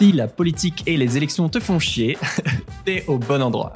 [0.00, 2.16] Si la politique et les élections te font chier,
[2.86, 3.74] t'es au bon endroit.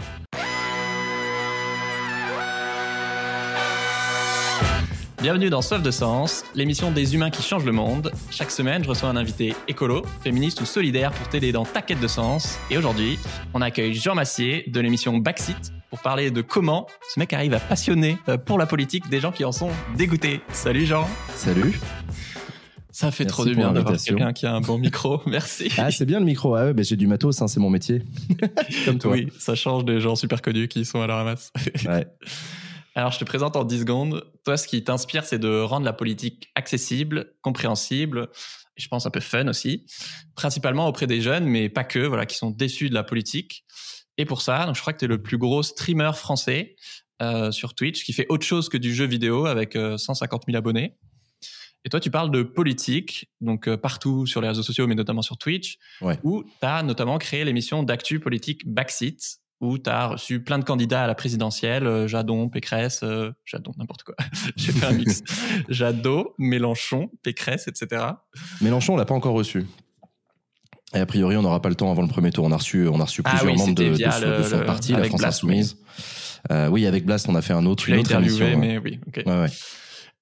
[5.20, 8.10] Bienvenue dans Soif de Sens, l'émission des humains qui changent le monde.
[8.30, 12.00] Chaque semaine, je reçois un invité écolo, féministe ou solidaire pour t'aider dans ta quête
[12.00, 12.58] de sens.
[12.70, 13.18] Et aujourd'hui,
[13.52, 17.60] on accueille Jean Massier de l'émission Backseat pour parler de comment ce mec arrive à
[17.60, 20.40] passionner euh, pour la politique des gens qui en sont dégoûtés.
[20.54, 21.06] Salut Jean
[21.36, 21.78] Salut
[22.94, 25.20] ça fait trop du bien d'avoir quelqu'un qui a un bon micro.
[25.26, 25.68] Merci.
[25.78, 26.54] Ah, c'est bien le micro.
[26.54, 28.02] Ah ouais, j'ai du matos, hein, c'est mon métier.
[28.84, 29.10] Comme toi.
[29.10, 31.50] Oui, ça change des gens super connus qui sont à la ramasse.
[31.86, 32.06] ouais.
[32.94, 34.24] Alors, je te présente en 10 secondes.
[34.44, 38.28] Toi, ce qui t'inspire, c'est de rendre la politique accessible, compréhensible,
[38.76, 39.86] et je pense un peu fun aussi,
[40.36, 43.64] principalement auprès des jeunes, mais pas que, voilà, qui sont déçus de la politique.
[44.18, 46.76] Et pour ça, donc, je crois que tu es le plus gros streamer français
[47.20, 50.56] euh, sur Twitch qui fait autre chose que du jeu vidéo avec euh, 150 000
[50.56, 50.96] abonnés.
[51.84, 55.22] Et toi, tu parles de politique, donc euh, partout sur les réseaux sociaux, mais notamment
[55.22, 56.18] sur Twitch, ouais.
[56.22, 60.64] où tu as notamment créé l'émission d'actu politique Backseat, où tu as reçu plein de
[60.64, 64.14] candidats à la présidentielle, euh, Jadon, Pécresse, euh, Jadon, n'importe quoi.
[64.56, 65.22] J'ai fait un mix.
[65.68, 68.02] Jadot, Mélenchon, Pécresse, etc.
[68.62, 69.66] Mélenchon, on l'a pas encore reçu.
[70.94, 72.44] Et a priori, on n'aura pas le temps avant le premier tour.
[72.44, 74.42] On a reçu, on a reçu plusieurs ah oui, membres de, de, son, le, de
[74.44, 75.76] son parti, la France Blast, Insoumise.
[75.76, 76.04] Oui.
[76.52, 78.58] Euh, oui, avec Blast, on a fait un autre, tu une autre émission.
[78.58, 79.00] mais oui.
[79.06, 79.22] ok.
[79.26, 79.48] Ouais, ouais.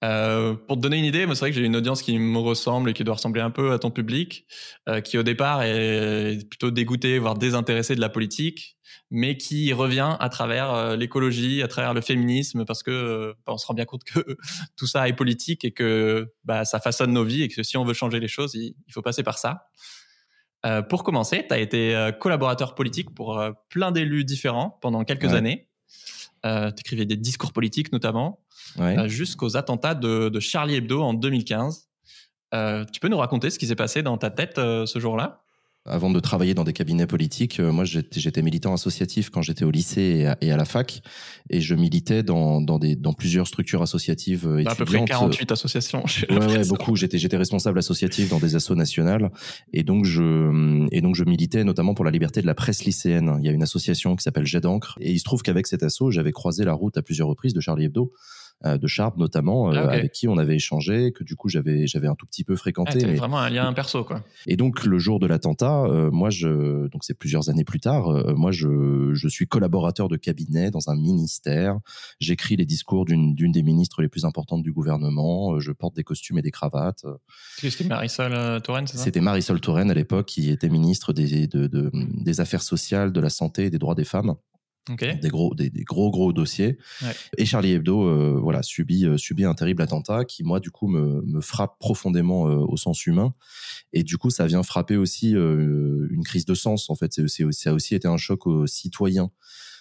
[0.04, 2.38] Euh, pour te donner une idée, moi c'est vrai que j'ai une audience qui me
[2.38, 4.46] ressemble et qui doit ressembler un peu à ton public,
[4.88, 8.76] euh, qui au départ est plutôt dégoûté, voire désintéressé de la politique,
[9.10, 13.58] mais qui revient à travers euh, l'écologie, à travers le féminisme, parce que bah, on
[13.58, 14.36] se rend bien compte que
[14.76, 17.84] tout ça est politique et que bah, ça façonne nos vies et que si on
[17.84, 19.68] veut changer les choses, il, il faut passer par ça.
[20.64, 25.02] Euh, pour commencer, tu as été euh, collaborateur politique pour euh, plein d'élus différents pendant
[25.04, 25.34] quelques Ouais.
[25.34, 25.68] années.
[26.44, 28.40] Euh, tu écrivais des discours politiques notamment
[28.78, 28.98] Ouais.
[28.98, 31.88] euh, jusqu'aux attentats de, de Charlie Hebdo en 2015.
[32.54, 35.41] Euh, tu peux nous raconter ce qui s'est passé dans ta tête euh, ce jour-là?
[35.84, 39.72] Avant de travailler dans des cabinets politiques, euh, moi j'étais militant associatif quand j'étais au
[39.72, 41.02] lycée et à, et à la fac,
[41.50, 45.20] et je militais dans, dans, des, dans plusieurs structures associatives euh, À peu près étudiantes.
[45.32, 46.04] 48 associations.
[46.30, 46.94] Ouais, ouais, beaucoup.
[46.94, 49.32] J'étais, j'étais responsable associatif dans des assos nationales,
[49.72, 53.38] et donc je, et donc je militais notamment pour la liberté de la presse lycéenne.
[53.40, 55.82] Il y a une association qui s'appelle Jet d'encre, et il se trouve qu'avec cet
[55.82, 58.12] asso, j'avais croisé la route à plusieurs reprises de Charlie Hebdo,
[58.64, 62.06] de Sharp notamment, euh, Ah, avec qui on avait échangé, que du coup j'avais, j'avais
[62.08, 63.04] un tout petit peu Ah, fréquenté.
[63.04, 64.22] mais- vraiment un lien perso, quoi.
[64.46, 68.08] et donc le jour de l'attentat, euh, moi je donc c'est plusieurs années plus tard,
[68.08, 71.78] euh, moi je je suis collaborateur de cabinet dans un ministère.
[72.20, 75.54] J'écris les discours d'une d'une des ministres les plus importantes du gouvernement.
[75.54, 77.04] euh, Je porte des costumes et des cravates.
[77.04, 77.14] euh,
[77.58, 79.04] C'était Marisol euh, Touraine, c'est ça?
[79.04, 83.20] C'était Marisol Touraine à l'époque qui était ministre des de, de- des affaires sociales, de
[83.20, 84.34] la santé et des droits des femmes
[85.14, 86.76] Des gros des, des gros gros dossiers.
[87.02, 87.14] Ouais.
[87.38, 90.88] et Charlie Hebdo euh, voilà subit euh, subit un terrible attentat qui moi du coup
[90.88, 93.32] me, me frappe profondément euh, au sens humain.
[93.92, 97.12] Et du coup ça vient frapper aussi euh, une crise de sens en fait.
[97.12, 99.30] C'est c'est- ça a aussi été un choc aux citoyens.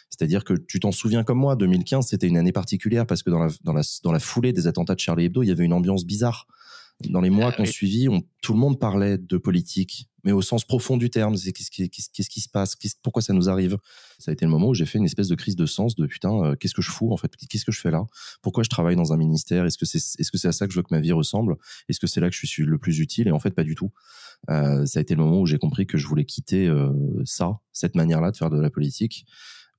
[0.10, 3.40] C'est-à-dire que tu t'en souviens comme moi 2015 c'était une année particulière parce que dans
[3.40, 5.74] la dans la dans la foulée des attentats de Charlie Hebdo il y avait une
[5.74, 6.48] ambiance bizarre
[7.10, 7.72] dans les mois Ah, qu'on oui.
[7.72, 11.36] suivit, on, tout le monde parlait de politique, mais au sens profond du terme.
[11.38, 12.76] C'est qu'est-ce qui, qu'est-ce, qu'est-ce qui se passe?
[12.76, 13.78] Qu'est-ce- Pourquoi ça nous arrive?
[14.20, 16.06] Ça a été le moment où j'ai fait une espèce de crise de sens de
[16.06, 17.32] putain, euh, qu'est-ce que je fous en fait?
[17.50, 18.06] Qu'est-ce que je fais là?
[18.42, 19.66] Pourquoi je travaille dans un ministère?
[19.66, 21.56] Est-ce que c'est est-ce que c'est à ça que je veux que ma vie ressemble?
[21.90, 23.28] Est-ce que c'est là que je suis le plus utile?
[23.28, 23.92] Et en fait, pas du tout.
[24.50, 26.92] Euh, ça a été le moment où j'ai compris que je voulais quitter euh,
[27.26, 29.26] ça, cette manière-là de faire de la politique,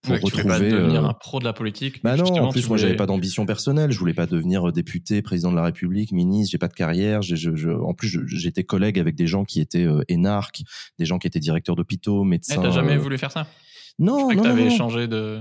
[0.03, 0.71] pour Ouais, tu pas retrouver.
[0.73, 2.03] devenir euh, un pro de la politique.
[2.03, 4.73] bah non, en plus tu moi j'avais pas d'ambition personnelle, je voulais pas devenir euh,
[4.73, 8.19] député, président de la République, ministre, j'ai pas de carrière, j'ai- je, je- en plus
[8.27, 10.63] j'étais collègue avec des gens qui étaient euh, énarques,
[10.99, 12.61] des gens qui étaient directeurs d'hôpitaux, Eh, médecins.
[12.61, 13.47] T'as jamais voulu faire ça?
[14.03, 14.71] Non, Je non, que non, non.
[14.71, 15.41] changé de.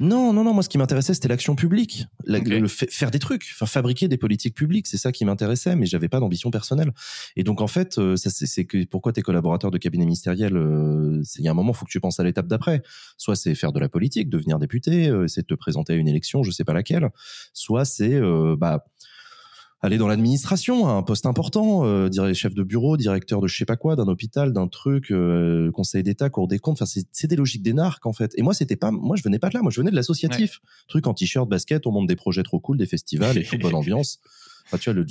[0.00, 2.46] non, non, non, moi ce qui m'intéressait c'était l'action publique, La- Ok.
[2.48, 5.84] le fait- faire des trucs, enfin fabriquer des politiques publiques, c'est ça qui m'intéressait, mais
[5.86, 6.92] j'avais pas d'ambition personnelle.
[7.36, 11.20] Et donc en fait, euh, c'est c'est que pourquoi t'es collaborateur de cabinet ministériel, euh,
[11.24, 12.82] c'est- il y a un moment faut que tu penses à l'étape d'après.
[13.16, 16.08] Soit c'est faire de la politique, devenir député, euh, essayer de te présenter à une
[16.08, 17.08] élection, je sais pas laquelle.
[17.52, 18.84] Soit c'est euh, bah
[19.80, 23.56] aller dans l'administration, à un poste important, euh, dire chef de bureau, directeur de je
[23.56, 26.78] sais pas quoi, d'un hôpital, d'un truc, euh, conseil d'État, cour des comptes.
[26.78, 28.32] Enfin, c'est c'est des logiques d'énarques en fait.
[28.36, 29.62] Et moi, c'était pas, moi, je venais pas de là.
[29.62, 30.60] Moi, je venais de l'associatif.
[30.88, 33.74] Truc en t-shirt, basket, on monte des projets trop cool, des festivals et tout, bonne
[33.76, 34.18] ambiance.
[34.70, 35.06] Enfin, tu vois, le,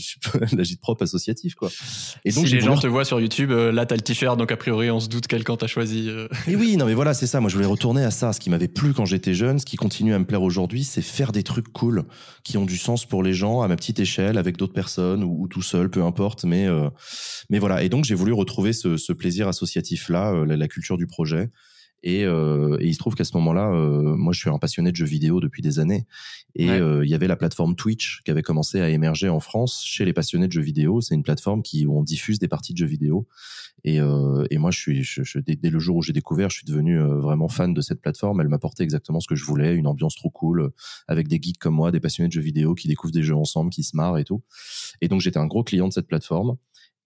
[0.55, 1.69] l'agite propre associatif, quoi.
[2.25, 4.51] Et donc, si les gens te voient sur YouTube, euh, là t'as le t-shirt, donc
[4.51, 6.09] a priori on se doute quel camp t'as choisi.
[6.09, 6.27] euh.
[6.47, 7.39] Et oui, non, mais voilà, c'est ça.
[7.41, 8.33] Moi, je voulais retourner à ça.
[8.33, 11.01] Ce qui m'avait plu quand j'étais jeune, ce qui continue à me plaire aujourd'hui, c'est
[11.01, 12.03] faire des trucs cool,
[12.43, 15.43] qui ont du sens pour les gens à ma petite échelle, avec d'autres personnes ou,
[15.43, 16.43] ou tout seul, peu importe.
[16.43, 16.89] Mais, euh,
[17.49, 17.81] mais voilà.
[17.83, 21.49] Et donc, j'ai voulu retrouver ce, ce plaisir associatif-là, euh, la, la culture du projet.
[22.09, 24.91] Et, euh, et il se trouve qu'à ce moment-là, euh, moi, je suis un passionné
[24.91, 26.07] de jeux vidéo depuis des années.
[26.55, 29.83] Et euh, il y avait la plateforme Twitch qui avait commencé à émerger en France
[29.85, 31.01] chez les passionnés de jeux vidéo.
[31.01, 33.27] C'est une plateforme qui où on diffuse des parties de jeux vidéo.
[33.83, 36.57] Et, et moi, je suis, je, je, dès, dès, le jour où j'ai découvert, je
[36.57, 38.41] suis devenu vraiment fan de cette plateforme.
[38.41, 40.71] Elle m'apportait exactement ce que je voulais, une ambiance trop cool,
[41.07, 43.69] avec des geeks comme moi, des passionnés de jeux vidéo qui découvrent des jeux ensemble,
[43.69, 44.41] qui se marrent et tout.
[45.01, 46.57] Et donc, j'étais un gros client de cette plateforme.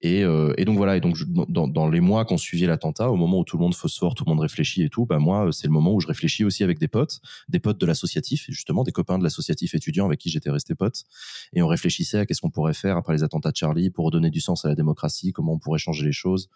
[0.03, 3.11] Et, euh, et, donc voilà, et donc je, dans, dans, les mois qu'on suivit l'attentat,
[3.11, 5.49] au moment où tout le monde phosphore, tout le monde réfléchit et tout, bah moi
[5.51, 8.83] c'est le moment où je réfléchis aussi avec des potes, des potes de l'associatif, justement
[8.83, 11.03] des copains de l'associatif étudiant avec qui j'étais resté pote,
[11.53, 14.31] et on réfléchissait à qu'est-ce qu'on pourrait faire après les attentats de Charlie pour redonner
[14.31, 16.49] du sens à la démocratie, comment on pourrait changer les choses.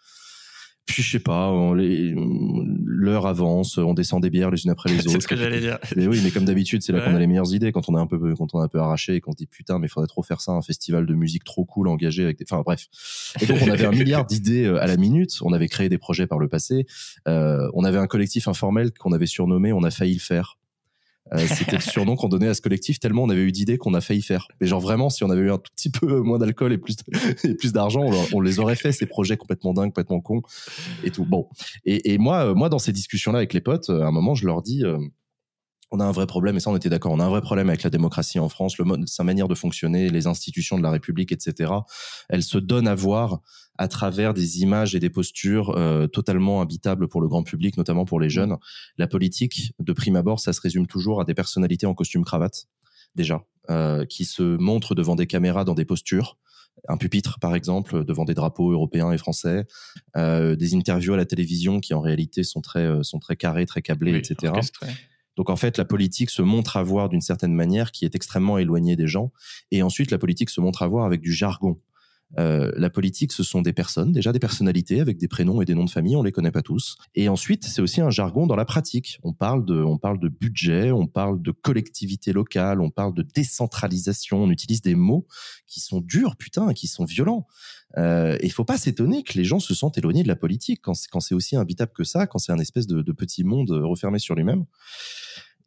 [0.86, 5.10] Puis je sais pas, l'heure avance, on descend des bières les unes après les autres.
[5.10, 5.78] c'est ce que j'allais dire.
[5.96, 7.04] Mais oui, mais comme d'habitude, c'est là ouais.
[7.04, 8.78] qu'on a les meilleures idées quand on a un peu, quand on a un peu
[8.78, 11.14] arraché et qu'on se dit putain, mais il faudrait trop faire ça, un festival de
[11.14, 12.86] musique trop cool, engagé avec des, enfin bref.
[13.40, 15.38] Et donc on avait un milliard d'idées euh, à la minute.
[15.42, 16.86] On avait créé des projets par le passé.
[17.26, 20.56] Euh, on avait un collectif informel qu'on avait surnommé, on a failli le faire.
[21.32, 23.94] Euh, c'était le surnom qu'on donnait à ce collectif tellement on avait eu d'idées qu'on
[23.94, 24.48] a failli faire.
[24.60, 26.96] Mais genre vraiment, si on avait eu un tout petit peu moins d'alcool et plus
[27.44, 30.42] et plus d'argent, on, on, les aurait fait ces projets complètement dingues, complètement cons
[31.04, 31.24] et tout.
[31.24, 31.48] Bon.
[31.84, 34.62] Et, et moi, moi dans ces discussions-là avec les potes, à un moment, je leur
[34.62, 34.84] dis.
[34.84, 34.98] Euh,
[35.92, 37.68] on a un vrai problème, et ça on était d'accord, on a un vrai problème
[37.68, 40.90] avec la démocratie en France, le mode, sa manière de fonctionner, les institutions de la
[40.90, 41.72] République, etc.
[42.28, 43.40] Elle se donne à voir
[43.78, 48.04] à travers des images et des postures euh, totalement habitables pour le grand public, notamment
[48.04, 48.56] pour les jeunes.
[48.98, 52.66] La politique, de prime abord, ça se résume toujours à des personnalités en costume cravate,
[53.14, 56.38] déjà, euh, qui se montrent devant des caméras dans des postures,
[56.88, 59.64] un pupitre par exemple devant des drapeaux européens et français,
[60.16, 63.82] euh, des interviews à la télévision qui en réalité sont très sont très carrés, très
[63.82, 64.52] câblés, oui, etc.
[64.54, 64.88] Orchestré.
[65.36, 68.96] Donc en fait, la politique se montre avoir d'une certaine manière qui est extrêmement éloignée
[68.96, 69.32] des gens.
[69.70, 71.78] Et ensuite, la politique se montre avoir avec du jargon.
[72.38, 75.74] Euh, la politique, ce sont des personnes, déjà des personnalités avec des prénoms et des
[75.74, 76.96] noms de famille, on les connaît pas tous.
[77.14, 79.18] Et ensuite, c'est aussi un jargon dans la pratique.
[79.22, 83.22] On parle de, on parle de budget, on parle de collectivité locale, on parle de
[83.22, 84.42] décentralisation.
[84.42, 85.26] On utilise des mots
[85.66, 87.46] qui sont durs, putain, qui sont violents.
[87.96, 90.94] Euh, et faut pas s'étonner que les gens se sentent éloignés de la politique quand
[90.94, 94.34] c'est, aussi imbitable que ça, quand c'est un espèce de, de petit monde refermé sur
[94.34, 94.64] lui-même.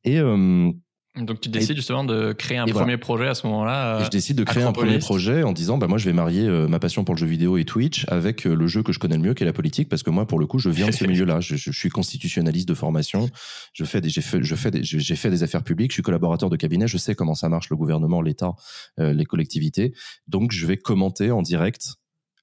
[0.04, 0.72] Et euh,
[1.16, 2.98] donc tu décides et, justement de créer un premier voilà.
[3.00, 4.04] projet à ce moment-là.
[4.04, 6.68] Je décide de créer un premier projet en disant bah moi je vais marier euh,
[6.68, 9.16] ma passion pour le jeu vidéo et Twitch avec euh, le jeu que je connais
[9.16, 10.92] le mieux qui est la politique parce que moi pour le coup je viens de
[10.92, 11.40] ce milieu-là.
[11.40, 13.30] Je, je, suis constitutionnaliste de formation.
[13.74, 15.92] Je fais des j'ai fait je fais des j'ai fait des affaires publiques.
[15.92, 16.88] Je suis collaborateur de cabinet.
[16.88, 18.54] Je sais comment ça marche le gouvernement, l'État,
[19.00, 19.94] euh, les collectivités.
[20.28, 21.96] Donc je vais commenter en direct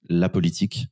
[0.08, 0.86] la politique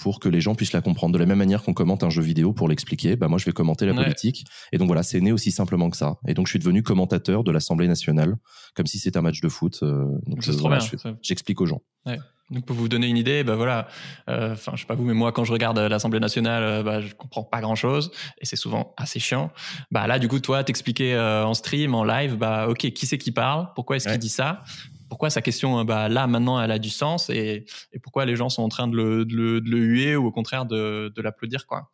[0.00, 1.12] pour que les gens puissent la comprendre.
[1.12, 3.52] De la même manière qu'on commente un jeu vidéo pour l'expliquer, bah moi je vais
[3.52, 4.02] commenter la ouais.
[4.02, 4.44] politique.
[4.72, 6.16] Et donc voilà, c'est né aussi simplement que ça.
[6.26, 8.36] Et donc je suis devenu commentateur de l'Assemblée nationale,
[8.74, 9.80] comme si c'était un match de foot.
[9.82, 10.78] Euh, donc c'est euh, voilà,
[11.22, 11.82] j'explique aux gens.
[12.06, 12.18] Ouais.
[12.52, 13.88] Donc pour vous donner une idée, bah voilà,
[14.28, 14.32] enfin
[14.72, 17.14] euh, je sais pas vous, mais moi quand je regarde l'Assemblée nationale, euh, bah je
[17.14, 19.50] comprends pas grand chose et c'est souvent assez chiant.
[19.90, 23.18] Bah là du coup toi t'expliquer euh, en stream, en live, bah ok qui c'est
[23.18, 24.12] qui parle, pourquoi est-ce ouais.
[24.12, 24.62] qu'il dit ça,
[25.12, 27.66] pourquoi sa question bah là maintenant elle a du sens et,
[28.02, 31.20] pourquoi les gens sont en train de le, de huer ou au contraire de, de
[31.20, 31.90] l'applaudir quoi.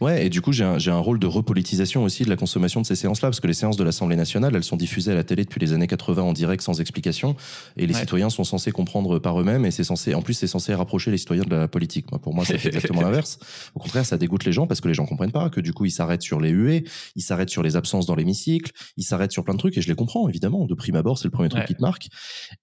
[0.00, 2.86] Ouais, et du coup, j'ai un, un, rôle de repolitisation aussi de la consommation de
[2.86, 5.44] ces séances-là, parce que les séances de l'Assemblée nationale, elles sont diffusées à la télé
[5.44, 7.36] depuis les années 80 en direct sans explication,
[7.76, 8.00] et les ouais.
[8.00, 11.18] citoyens sont censés comprendre par eux-mêmes, et c'est censé, en plus, c'est censé rapprocher les
[11.18, 12.10] citoyens de la politique.
[12.10, 13.38] Moi, pour moi, c'est exactement l'inverse.
[13.74, 15.84] Au contraire, ça dégoûte les gens parce que les gens comprennent pas, que du coup,
[15.84, 16.84] ils s'arrêtent sur les huées,
[17.14, 19.88] ils s'arrêtent sur les absences dans l'hémicycle, ils s'arrêtent sur plein de trucs, et je
[19.88, 20.66] les comprends, évidemment.
[20.66, 21.66] De prime abord, c'est le premier truc ouais.
[21.66, 22.08] qui te marque.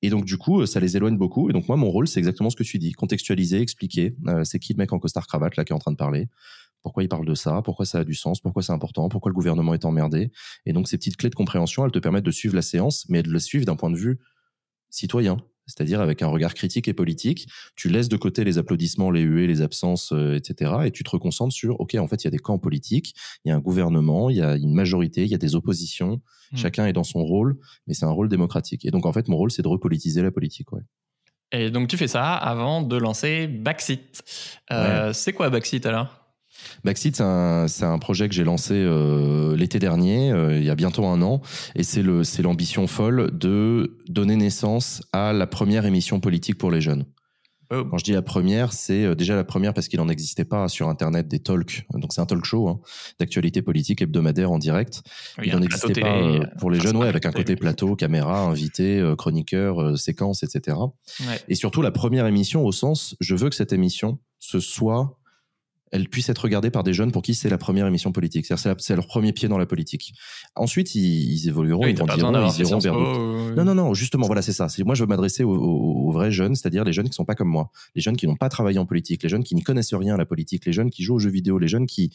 [0.02, 1.50] Et donc, du coup, ça les éloigne beaucoup.
[1.50, 2.92] Et donc, moi, mon rôle, c'est exactement ce que tu dis.
[2.92, 5.92] Contextualiser, expliquer, euh, c'est qui le mec en costard cravate, là, qui est en train
[5.92, 6.28] de parler?
[6.81, 9.36] Pourquoi il parle de ça, pourquoi ça a du sens, pourquoi c'est important, pourquoi le
[9.36, 10.31] gouvernement est emmerdé?
[10.66, 13.24] Et donc ces petites clés de compréhension, elles te permettent de suivre la séance, mais
[13.24, 14.19] de la suivre d'un point de vue
[14.90, 15.38] citoyen,
[15.69, 17.48] c'est-à-dire avec un regard critique et politique.
[17.76, 20.74] Tu laisses de côté les applaudissements, les huées, les absences, euh, etc.
[20.86, 23.14] Et tu te reconcentres sur, OK, en fait, il y a des camps politiques,
[23.45, 26.21] il y a un gouvernement, il y a une majorité, il y a des oppositions.
[26.52, 26.57] Mmh.
[26.57, 27.57] Chacun est dans son rôle,
[27.88, 28.86] mais c'est un rôle démocratique.
[28.86, 30.71] Et donc, en fait, mon rôle, c'est de repolitiser la politique.
[30.71, 30.81] Ouais.
[31.52, 34.24] Et donc, tu fais ça avant de lancer Backseat.
[34.71, 35.14] Euh, ouais.
[35.14, 36.19] C'est quoi Backseat alors
[36.83, 40.75] Backseat, c'est un, un, projet que j'ai lancé euh, l'été dernier, euh, il y a
[40.75, 41.42] bientôt un an,
[41.75, 47.06] et c'est l'ambition folle de donner naissance à la première émission politique pour les jeunes.
[47.71, 47.85] Oh.
[47.85, 50.68] Quand je dis la première, c'est euh, déjà la première parce qu'il n'en existait pas
[50.69, 51.85] sur Internet des talks.
[51.94, 52.80] Donc c'est un talk show hein,
[53.19, 55.04] d'actualité politique hebdomadaire en direct.
[55.37, 56.19] Oui, il n'en existait pas
[56.57, 60.78] pour les jeunes, ouais, avec un côté plateau, caméra, invité, chroniqueur, séquence, etc.
[61.19, 61.39] Ouais.
[61.47, 65.19] Et surtout la première émission au sens, je veux que cette émission ce soit
[65.92, 68.46] elle puisse être regardée par des jeunes pour qui c'est la première émission politique.
[68.46, 70.14] C'est-à-dire c'est leur premier pied dans la politique.
[70.56, 73.56] Ensuite, ils, ils évolueront, oui, ils grandiront, ils iront vers d'autres.
[73.56, 74.68] Non, non, non, justement, voilà, c'est ça.
[74.86, 77.36] Moi, je veux m'adresser aux, aux, aux, vrais jeunes, c'est-à-dire les jeunes qui sont pas
[77.36, 79.94] comme moi, les jeunes qui n'ont pas travaillé en politique, les jeunes qui n'y connaissent
[79.94, 82.12] rien à la politique, les jeunes qui jouent aux jeux vidéo, les jeunes qui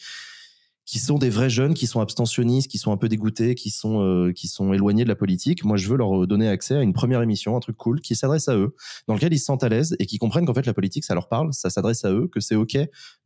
[0.87, 4.03] qui sont des vrais jeunes, qui sont abstentionnistes, qui sont un peu dégoûtés, qui sont
[4.03, 5.65] euh, qui sont éloignés de la politique.
[5.65, 8.49] Moi, je veux leur donner accès à une première émission, un truc cool, qui s'adresse
[8.49, 8.75] à eux,
[9.09, 11.15] dans lequel ils se sentent à l'aise et qui comprennent qu'en fait la politique, ça
[11.15, 12.77] leur parle, ça s'adresse à eux, que c'est ok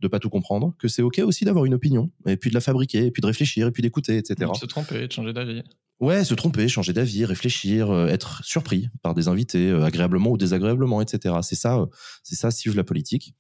[0.01, 2.61] de pas tout comprendre, que c'est ok aussi d'avoir une opinion, et puis de la
[2.61, 4.51] fabriquer, et puis de réfléchir, et puis d'écouter, etc.
[4.53, 5.63] De se tromper, de changer d'avis.
[6.01, 10.37] Ouais, se tromper, changer d'avis, réfléchir, euh, être surpris par des invités, euh, agréablement ou
[10.37, 11.35] désagréablement, etc.
[11.43, 11.87] C'est ça, euh,
[12.23, 13.35] c'est ça, suivre la politique.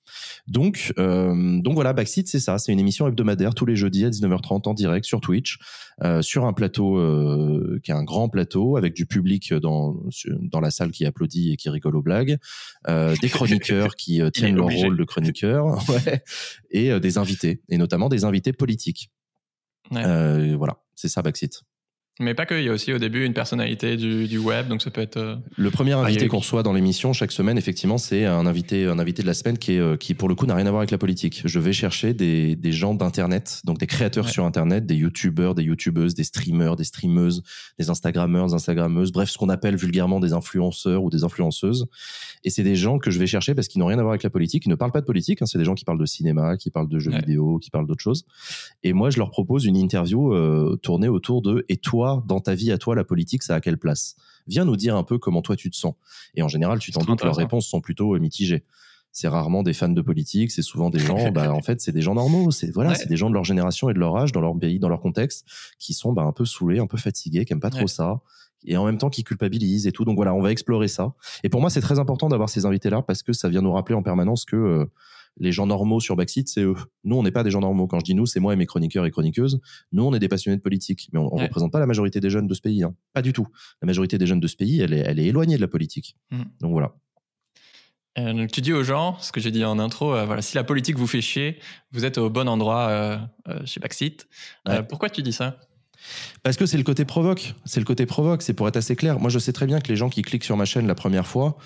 [0.48, 2.58] Donc, donc voilà, Backseat, c'est ça.
[2.58, 5.58] C'est une émission hebdomadaire tous les jeudis à 19h30 en direct sur Twitch,
[6.22, 6.94] sur un plateau
[7.82, 10.00] qui est un grand plateau avec du public dans
[10.40, 12.38] dans la salle qui applaudit et qui rigole aux blagues,
[12.88, 16.24] des chroniqueurs qui tiennent leur rôle de chroniqueur, ouais,
[16.70, 19.10] et des invités, et notamment des invités politiques.
[19.90, 21.62] voilà, c'est ça Backseat.
[22.20, 24.82] Mais pas que, il y a aussi au début une personnalité du, du web, donc
[24.82, 25.18] ça peut être.
[25.18, 28.98] Euh, le premier invité qu'on reçoit dans l'émission chaque semaine, effectivement, c'est un invité, un
[28.98, 30.80] invité de la semaine qui est, euh, qui pour le coup n'a rien à voir
[30.80, 31.42] avec la politique.
[31.44, 35.62] Je vais chercher des, des gens d'internet, donc des créateurs sur internet, des youtubeurs, des
[35.62, 37.44] youtubeuses, des streamers, des streameuses,
[37.78, 41.86] des instagrammeurs, instagrammeuses, bref, ce qu'on appelle vulgairement des influenceurs ou des influenceuses.
[42.42, 44.24] Et c'est des gens que je vais chercher parce qu'ils n'ont rien à voir avec
[44.24, 46.06] la politique, ils ne parlent pas de politique, hein, c'est des gens qui parlent de
[46.06, 48.24] cinéma, qui parlent de jeux vidéo, qui parlent d'autres choses.
[48.82, 52.54] Et moi, je leur propose une interview euh, tournée autour de et toi dans ta
[52.54, 54.16] vie à toi, la politique, ça a quelle place?
[54.46, 55.94] Viens nous dire un peu comment toi tu te sens.
[56.34, 58.64] Et en général, tu t'en doutes, leurs réponses sont plutôt euh, mitigées.
[59.12, 62.02] C'est rarement des fans de politique, c'est souvent des gens, bah, en fait, c'est des
[62.02, 62.50] gens normaux.
[62.50, 64.78] C'est voilà, c'est des gens de leur génération et de leur âge, dans leur pays,
[64.78, 65.46] dans leur contexte,
[65.78, 68.20] qui sont bah, un peu saoulés, un peu fatigués, qui aiment pas trop ça
[68.64, 70.04] et en même temps qui culpabilisent et tout.
[70.04, 71.14] Donc voilà, on va explorer ça.
[71.44, 73.94] Et pour moi, c'est très important d'avoir ces invités-là parce que ça vient nous rappeler
[73.94, 74.86] en permanence que euh,
[75.38, 76.74] les gens normaux sur Backseat, c'est eux.
[77.04, 77.86] Nous, on n'est pas des gens normaux.
[77.86, 79.60] Quand je dis nous, c'est moi et mes chroniqueurs et chroniqueuses.
[79.92, 82.30] Nous, on est des passionnés de politique, mais on ne représente pas la majorité des
[82.30, 82.82] jeunes de ce pays.
[82.82, 82.94] Hein.
[83.12, 83.46] Pas du tout.
[83.82, 86.16] La majorité des jeunes de ce pays, elle est, elle est éloignée de la politique.
[86.30, 86.42] Mm.
[86.60, 86.92] Donc voilà.
[88.18, 90.64] Euh, tu dis aux gens, ce que j'ai dit en intro, euh, voilà, si la
[90.64, 91.58] politique vous fait chier,
[91.92, 93.18] vous êtes au bon endroit euh,
[93.64, 94.28] chez Backseat.
[94.88, 95.60] pourquoi tu dis ça?
[96.42, 97.54] Parce que c'est le côté provoque.
[97.64, 98.42] C'est le côté provoque.
[98.42, 99.18] C'est pour être assez clair.
[99.18, 101.26] Moi, je sais très bien que les gens qui cliquent sur ma chaîne la première
[101.26, 101.58] fois,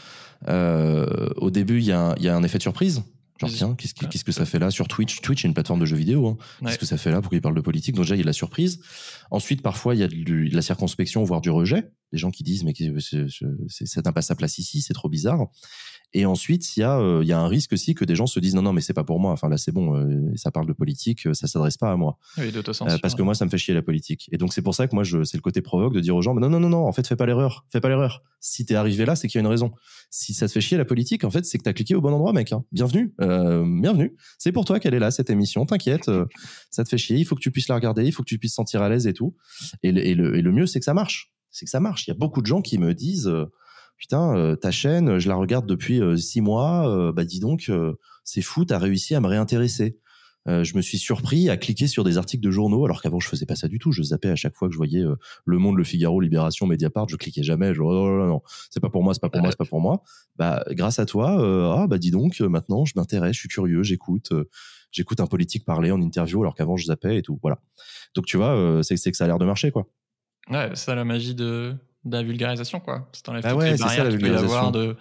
[0.49, 3.03] au début, il y, y, a un effet de surprise.
[3.49, 5.21] Genre, tiens, qu'est-ce, que ça fait là sur Twitch?
[5.21, 6.27] Twitch est une plateforme de jeux vidéo.
[6.29, 6.37] Hein.
[6.65, 7.21] Qu'est-ce que ça fait là?
[7.21, 7.95] Pourquoi il parle de politique?
[7.95, 8.81] Donc déjà, il y a la surprise.
[9.31, 11.91] Ensuite, parfois, il y a de, la circonspection, voire du rejet.
[12.13, 15.49] Des gens qui disent, mais n'a pas sa place ici, c'est trop bizarre.
[16.15, 18.27] Et ensuite, il y a, euh, il y a un risque aussi que des gens
[18.27, 19.33] se disent non, non, mais c'est pas pour moi.
[19.33, 22.19] Enfin là, c'est bon, euh, ça parle de politique, euh, ça s'adresse pas à moi.
[22.37, 24.29] Oui, euh, parce que moi, ça me fait chier la politique.
[24.31, 26.21] Et donc c'est pour ça que moi, je, c'est le côté provoque de dire aux
[26.21, 28.23] gens, mais non, non, non, non, en fait, fais pas l'erreur, fais pas l'erreur.
[28.41, 29.73] Si t'es arrivé là, c'est qu'il y a une raison.
[30.11, 32.13] Si ça te fait chier la politique, en fait, c'est que t'as cliqué au bon
[32.13, 32.53] endroit, mec.
[32.53, 32.65] Hein.
[32.73, 34.15] Bienvenue, bienvenue.
[34.39, 35.65] C'est pour toi qu'elle est là cette émission.
[35.65, 36.11] T'inquiète,
[36.71, 37.17] ça te fait chier.
[37.17, 39.07] Il faut que tu puisses la regarder, il faut que tu puisses sentir à l'aise
[39.07, 39.35] et tout.
[39.83, 41.33] Et le, et le, et le mieux, c'est que ça marche.
[41.53, 42.07] C'est que ça marche.
[42.07, 43.31] Il y a beaucoup de gens qui me disent
[44.03, 47.71] putain, euh, ta chaîne, je la regarde depuis euh, six mois, euh, bah dis donc,
[48.25, 49.97] c'est fou, t'as réussi à me réintéresser.
[50.47, 53.47] je me suis surpris à cliquer sur des articles de journaux, alors qu'avant je faisais
[53.47, 53.93] pas ça du tout.
[53.93, 55.05] Je zappais à chaque fois que je voyais
[55.45, 57.75] Le Monde, Le Figaro, Libération, Mediapart, je cliquais jamais.
[57.75, 59.81] Je, oh, non, non, c'est pas pour moi, c'est pas pour moi, c'est pas pour
[59.81, 60.03] moi.
[60.35, 61.37] Bah, grâce à toi,
[61.79, 64.33] ah bah dis donc, maintenant je m'intéresse, je suis curieux, j'écoute,
[64.91, 67.39] j'écoute un politique parler en interview, alors qu'avant je zappais et tout.
[67.41, 67.61] Voilà.
[68.17, 69.87] Donc tu vois, c'est que ça a l'air de marcher, quoi.
[70.51, 73.09] Ouais, c'est ça la magie de de la vulgarisation, quoi.
[73.45, 74.71] Ah ouais, c'est ça la vulgarisation.
[74.71, 74.97] De,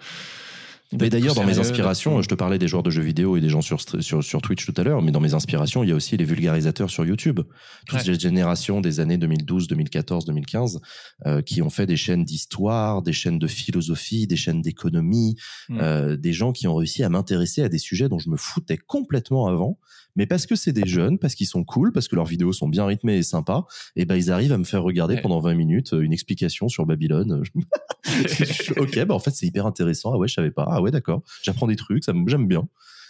[0.92, 3.48] mais d'ailleurs, dans mes inspirations, je te parlais des joueurs de jeux vidéo et des
[3.48, 5.94] gens sur, sur, sur Twitch tout à l'heure, mais dans mes inspirations, il y a
[5.94, 7.40] aussi les vulgarisateurs sur YouTube.
[7.86, 10.80] Toutes les générations des années 2012, 2014, 2015,
[11.26, 15.36] euh, qui ont fait des chaînes d'histoire, des chaînes de philosophie, des chaînes d'économie,
[15.68, 15.78] mm.
[15.80, 18.76] euh, des gens qui ont réussi à m'intéresser à des sujets dont je me foutais
[18.76, 19.78] complètement avant
[20.16, 22.68] mais parce que c'est des jeunes, parce qu'ils sont cool, parce que leurs vidéos sont
[22.68, 23.66] bien rythmées et sympas,
[23.96, 26.86] et ben ils arrivent à me faire regarder pendant 20 minutes euh, une explication sur
[26.86, 27.42] Babylone.
[28.76, 30.12] ok, bah en fait c'est hyper intéressant.
[30.14, 30.66] Ah ouais, je savais pas.
[30.68, 31.22] Ah ouais, d'accord.
[31.42, 32.68] J'apprends des trucs, ça j'aime bien.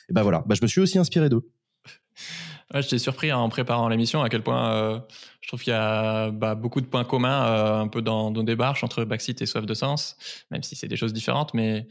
[0.09, 1.49] Et ben voilà, bah, je me suis aussi inspiré d'eux.
[2.75, 4.99] Ouais, J'étais surpris en préparant l'émission à quel point euh,
[5.40, 8.42] je trouve qu'il y a bah, beaucoup de points communs euh, un peu dans nos
[8.42, 10.16] démarches entre Backseat et Soif de Sens,
[10.50, 11.52] même si c'est des choses différentes.
[11.52, 11.87] Mais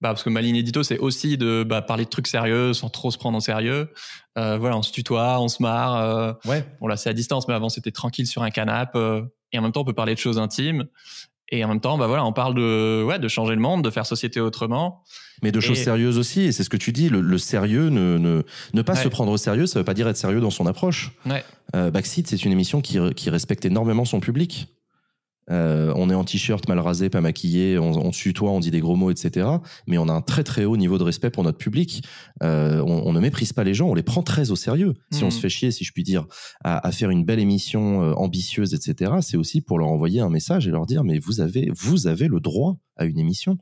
[0.00, 2.90] bah, parce que ma ligne édito, c'est aussi de bah, parler de trucs sérieux sans
[2.90, 3.88] trop se prendre en sérieux.
[4.36, 5.96] Euh, voilà, on se tutoie, on se marre.
[5.96, 6.64] Euh, ouais.
[6.80, 8.98] Bon là, c'est à distance, mais avant c'était tranquille sur un canapé.
[8.98, 9.22] Euh,
[9.52, 10.86] et en même temps, on peut parler de choses intimes.
[11.50, 13.90] Et en même temps, bah voilà, on parle de ouais, de changer le monde, de
[13.90, 15.02] faire société autrement.
[15.42, 16.42] Mais de choses sérieuses aussi.
[16.42, 17.08] Et c'est ce que tu dis.
[17.08, 20.16] Le, sérieux, ne, ne, ne pas se prendre au sérieux, ça veut pas dire être
[20.16, 21.12] sérieux dans son approche.
[21.26, 21.44] Ouais.
[21.76, 24.68] Euh, Backseat, c'est une émission qui, qui respecte énormément son public.
[25.50, 28.80] Euh, on est en t-shirt, mal rasé, pas maquillé, on, on tutoie, on dit des
[28.80, 29.46] gros mots, etc.
[29.86, 32.02] Mais on a un très très haut niveau de respect pour notre public.
[32.42, 34.94] Euh, on, ne méprise pas les gens, on les prend très au sérieux.
[35.10, 35.32] Si on mmh.
[35.32, 36.26] se fait chier, si je puis dire,
[36.64, 39.12] à, faire une belle émission euh, ambitieuse, etc.
[39.20, 42.28] C'est aussi pour leur envoyer un message et leur dire mais vous avez vous avez
[42.28, 43.58] le droit à une émission.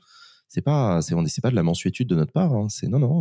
[0.48, 2.52] C'est pas c'est on pas de la mensuétude de notre part.
[2.52, 2.68] Hein.
[2.68, 3.20] C'est non non,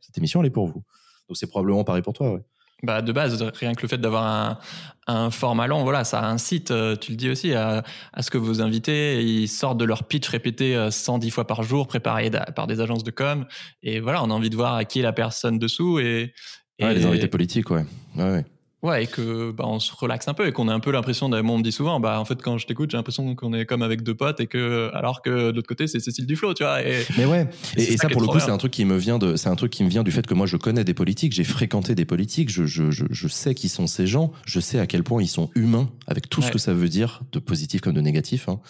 [0.00, 0.82] cette émission elle est pour vous.
[1.28, 2.34] Donc c'est probablement pareil pour toi.
[2.34, 2.40] Ouais.
[2.84, 4.58] Bah de base, rien que le fait d'avoir un,
[5.06, 8.38] un, format long, voilà, ça incite, euh, tu le dis aussi, à, à, ce que
[8.38, 12.66] vos invités ils sortent de leur pitch répété 110 euh, fois par jour, préparé par
[12.66, 13.46] des agences de com.
[13.82, 15.98] Et voilà, on a envie de voir à qui est la personne dessous.
[15.98, 16.32] Et,
[16.78, 16.94] et...
[16.94, 17.84] les invités politiques, ouais.
[18.16, 18.44] ouais, ouais.
[18.84, 21.30] Ouais, et que bah, on se relaxe un peu et qu'on a un peu l'impression,
[21.30, 23.64] moi on me dit souvent, bah en fait quand je t'écoute, j'ai l'impression qu'on est
[23.64, 26.64] comme avec deux potes et que alors que de l'autre côté c'est Cécile Duflo, tu
[26.64, 26.82] vois.
[26.82, 27.48] Et, Mais ouais,
[27.78, 29.72] et, ça, pour le coup c'est un truc qui me vient de, c'est un truc
[29.72, 32.50] qui me vient du fait que moi je connais des politiques, j'ai fréquenté des politiques,
[32.50, 35.28] je, je, je, je, sais qui sont ces gens, je sais à quel point ils
[35.28, 38.60] sont humains avec tout ce que ça veut dire, de positif comme de négatif, hein.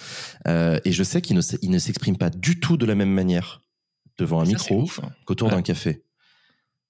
[0.47, 3.11] euh, et je sais qu'ils ne, ils ne s'expriment pas du tout de la même
[3.11, 3.63] manière
[4.17, 5.09] devant un micro hein.
[5.27, 6.05] qu'autour d'un café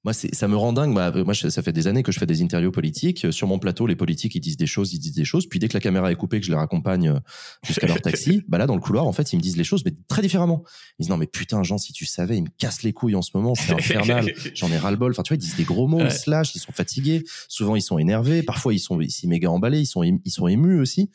[0.05, 0.95] moi, ça me rend dingue.
[0.95, 3.27] Bah, moi, ça fait des années que je fais des interviews politiques.
[3.33, 5.49] Sur mon plateau, les politiques, ils disent des choses, ils disent des choses.
[5.49, 7.19] Puis dès que la caméra est coupée, que je les raccompagne euh,
[7.63, 9.83] jusqu'à leur taxi, bah là, dans le couloir, en fait, ils me disent les choses,
[9.85, 10.63] mais très différemment.
[10.99, 13.23] Ils disent non, mais putain, Jean, si tu savais, ils me cassent les couilles en
[13.23, 14.31] ce moment, c'est infernal.
[14.55, 15.13] J'en ai ras le bol.
[15.13, 17.25] Enfin, tu vois, ils disent des gros mots, ils se lâchent, ils sont fatigués.
[17.49, 18.43] Souvent, ils sont énervés.
[18.43, 21.11] Parfois, ils sont, ils méga emballés, ils sont, ils sont émus aussi.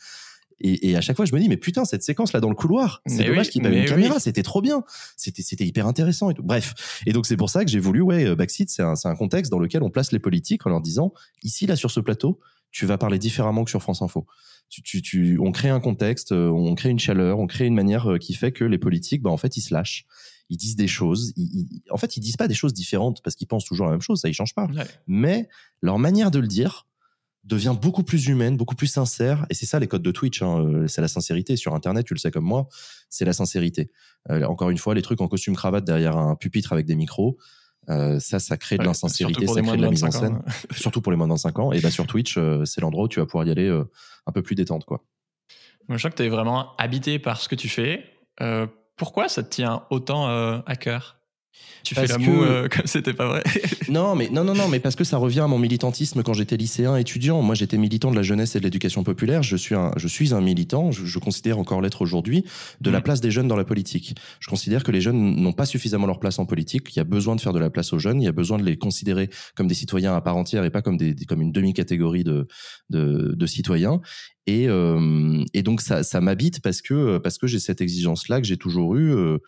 [0.62, 2.56] Et, et, à chaque fois, je me dis, mais putain, cette séquence là dans le
[2.56, 4.84] couloir, c'est dommage qu'il n'y ait pas une caméra, c'était trop bien,
[5.16, 6.44] c'était c'était hyper intéressant et tout.
[6.44, 9.16] Bref, et donc c'est pour ça que j'ai voulu, ouais, euh, Backseat, c'est un, un
[9.16, 11.14] contexte dans lequel on place les politiques en leur disant,
[11.44, 12.40] ici là sur ce plateau,
[12.72, 14.28] tu vas parler différemment que sur France Info.
[14.70, 17.74] Tu, tu, tu, on crée un contexte, euh, on crée une chaleur, on crée une
[17.74, 20.06] manière euh, qui fait que les politiques, bah en fait, ils se lâchent
[20.50, 21.32] ils disent des choses.
[21.38, 24.02] Ils, en fait, ils disent pas des choses différentes parce qu'ils pensent toujours la même
[24.02, 24.68] chose, ça ils changent pas.
[25.08, 25.48] Mais
[25.82, 26.88] leur manière de le dire,
[27.44, 29.46] devient beaucoup plus humaine, beaucoup plus sincère.
[29.50, 31.56] Et c'est ça les codes de Twitch, hein, euh, c'est la sincérité.
[31.56, 32.68] Sur Internet, tu le sais comme moi,
[33.10, 33.92] c'est la sincérité.
[34.30, 37.38] Euh, encore une fois, les trucs en costume cravate derrière un pupitre avec des micros,
[37.90, 40.42] euh, ça, ça crée de l'insincérité, ça crée de la mise en scène.
[40.72, 41.72] surtout pour les moins de 25 ans.
[41.72, 43.70] Et bah sur Twitch, c'est l'endroit où tu vas pouvoir y aller
[44.26, 45.04] un peu plus détente, quoi.
[45.88, 48.04] Moi, je crois que tu es vraiment habité par ce que tu fais.
[48.96, 51.19] pourquoi ça te tient autant à cœur?
[51.84, 53.44] Tu fais l'amour euh, comme c'était pas vrai.
[53.90, 56.58] non, mais non, non, non, mais parce que ça revient à mon militantisme quand j'étais
[56.58, 57.42] lycéen, étudiant.
[57.42, 59.44] Moi, j'étais militant de la jeunesse et de l'éducation populaire.
[59.44, 60.92] Je suis un, je suis un militant.
[60.92, 62.46] Je, considère encore l'être aujourd'hui
[62.80, 63.04] de la mm.
[63.04, 64.16] place des jeunes dans la politique.
[64.40, 66.96] Je considère que les jeunes n'ont pas suffisamment leur place en politique.
[66.96, 68.22] Il y a besoin de faire de la place aux jeunes.
[68.22, 70.82] Il y a besoin de les considérer comme des citoyens à part entière et pas
[70.82, 72.48] comme des, comme une demi-catégorie de,
[72.90, 74.02] de, de citoyens.
[74.48, 78.40] Et, euh, et donc ça, ça m'habite parce que parce que j'ai cette exigence là
[78.40, 79.14] que j'ai toujours eue.
[79.14, 79.40] Euh,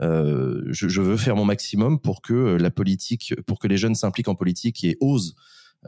[0.00, 4.28] je, je, veux faire mon maximum pour que la politique, pour que les jeunes s'impliquent
[4.28, 5.34] en politique et osent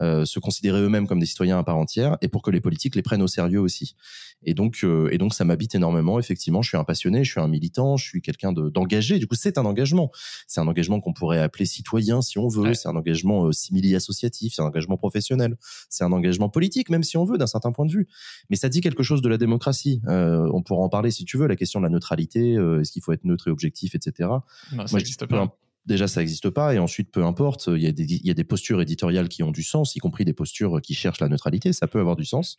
[0.01, 2.95] euh, se considérer eux-mêmes comme des citoyens à part entière et pour que les politiques
[2.95, 3.95] les prennent au sérieux aussi.
[4.43, 6.19] Et donc, euh, et donc ça m'habite énormément.
[6.19, 9.19] Effectivement, je suis un passionné, je suis un militant, je suis quelqu'un d'engagé.
[9.19, 10.11] du coup, c'est un engagement.
[10.47, 12.73] C'est un engagement qu'on pourrait appeler citoyen si on veut.
[12.73, 15.57] C'est un engagement euh, simili-associatif, c'est un engagement professionnel,
[15.89, 18.07] c'est un engagement politique, même si on veut, d'un certain point de vue.
[18.49, 20.01] Mais ça dit quelque chose de la démocratie.
[20.07, 21.47] Euh, on pourra en parler si tu veux.
[21.47, 24.29] La question de la neutralité, est-ce qu'il faut être neutre et objectif, etc.
[24.71, 25.53] Ça n'existe pas
[25.89, 29.43] déjà ça n'existe pas et ensuite peu importe il y, a des, postures éditoriales qui
[29.43, 32.25] ont du sens y compris des postures qui cherchent la neutralité ça peut avoir du
[32.25, 32.57] sens.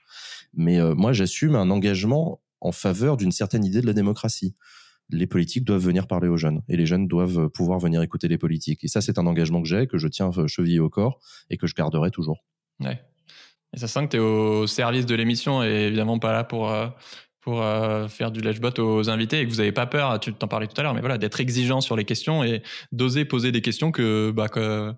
[0.53, 4.55] Mais euh, moi j'assume un engagement en faveur d'une certaine idée de la démocratie.
[5.09, 8.38] Les politiques doivent venir parler aux jeunes et les jeunes doivent pouvoir venir écouter les
[8.38, 8.85] politiques.
[8.85, 11.66] Et ça c'est un engagement que j'ai que je tiens chevillé au corps et que
[11.66, 12.45] je garderai toujours.
[12.81, 13.01] Ouais.
[13.73, 16.71] Et ça sent que tu es au service de l'émission et évidemment pas là pour
[16.71, 16.88] euh,
[17.40, 20.48] pour euh, faire du bot aux invités et que vous n'avez pas peur, tu t'en
[20.48, 23.62] parlais tout à l'heure, mais voilà, d'être exigeant sur les questions et d'oser poser des
[23.62, 24.92] questions que, bah, que,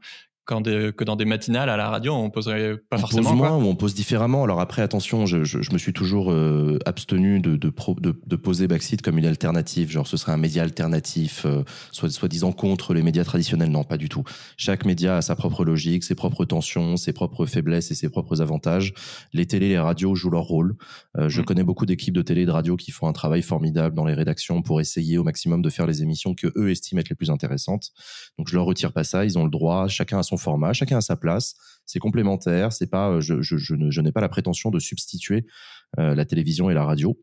[0.53, 3.31] quand que dans des matinales à la radio, on poserait pas on forcément.
[3.31, 4.45] Pose moins ou on pose différemment.
[4.45, 8.37] Alors après, attention, je, je, je me suis toujours euh, abstenu de, de, de, de,
[8.37, 9.91] poser Backseat comme une alternative.
[9.91, 13.71] Genre, ce serait un média alternatif, euh, soit soi-disant contre les médias traditionnels.
[13.71, 14.25] Non, pas du tout.
[14.57, 18.43] Chaque média a sa propre logique, ses propres tensions, ses propres faiblesses et ses propres
[18.43, 18.93] avantages.
[19.33, 20.77] Les télés, les radios jouent leur rôle.
[21.17, 21.45] Euh, je mm.
[21.45, 24.15] connais beaucoup d'équipes de télé et de radio qui font un travail formidable dans les
[24.15, 27.31] rédactions pour essayer au maximum de faire les émissions que eux estiment être les plus
[27.31, 27.91] intéressantes.
[28.39, 29.25] Donc, je leur retire pas ça.
[29.25, 29.89] Ils ont le droit.
[29.89, 31.55] Chacun a son format, chacun a sa place.
[31.87, 32.73] C'est complémentaire.
[32.73, 35.47] C'est pas, je, je, je, n'ai pas la prétention de substituer
[35.99, 37.19] euh, la télévision et la radio.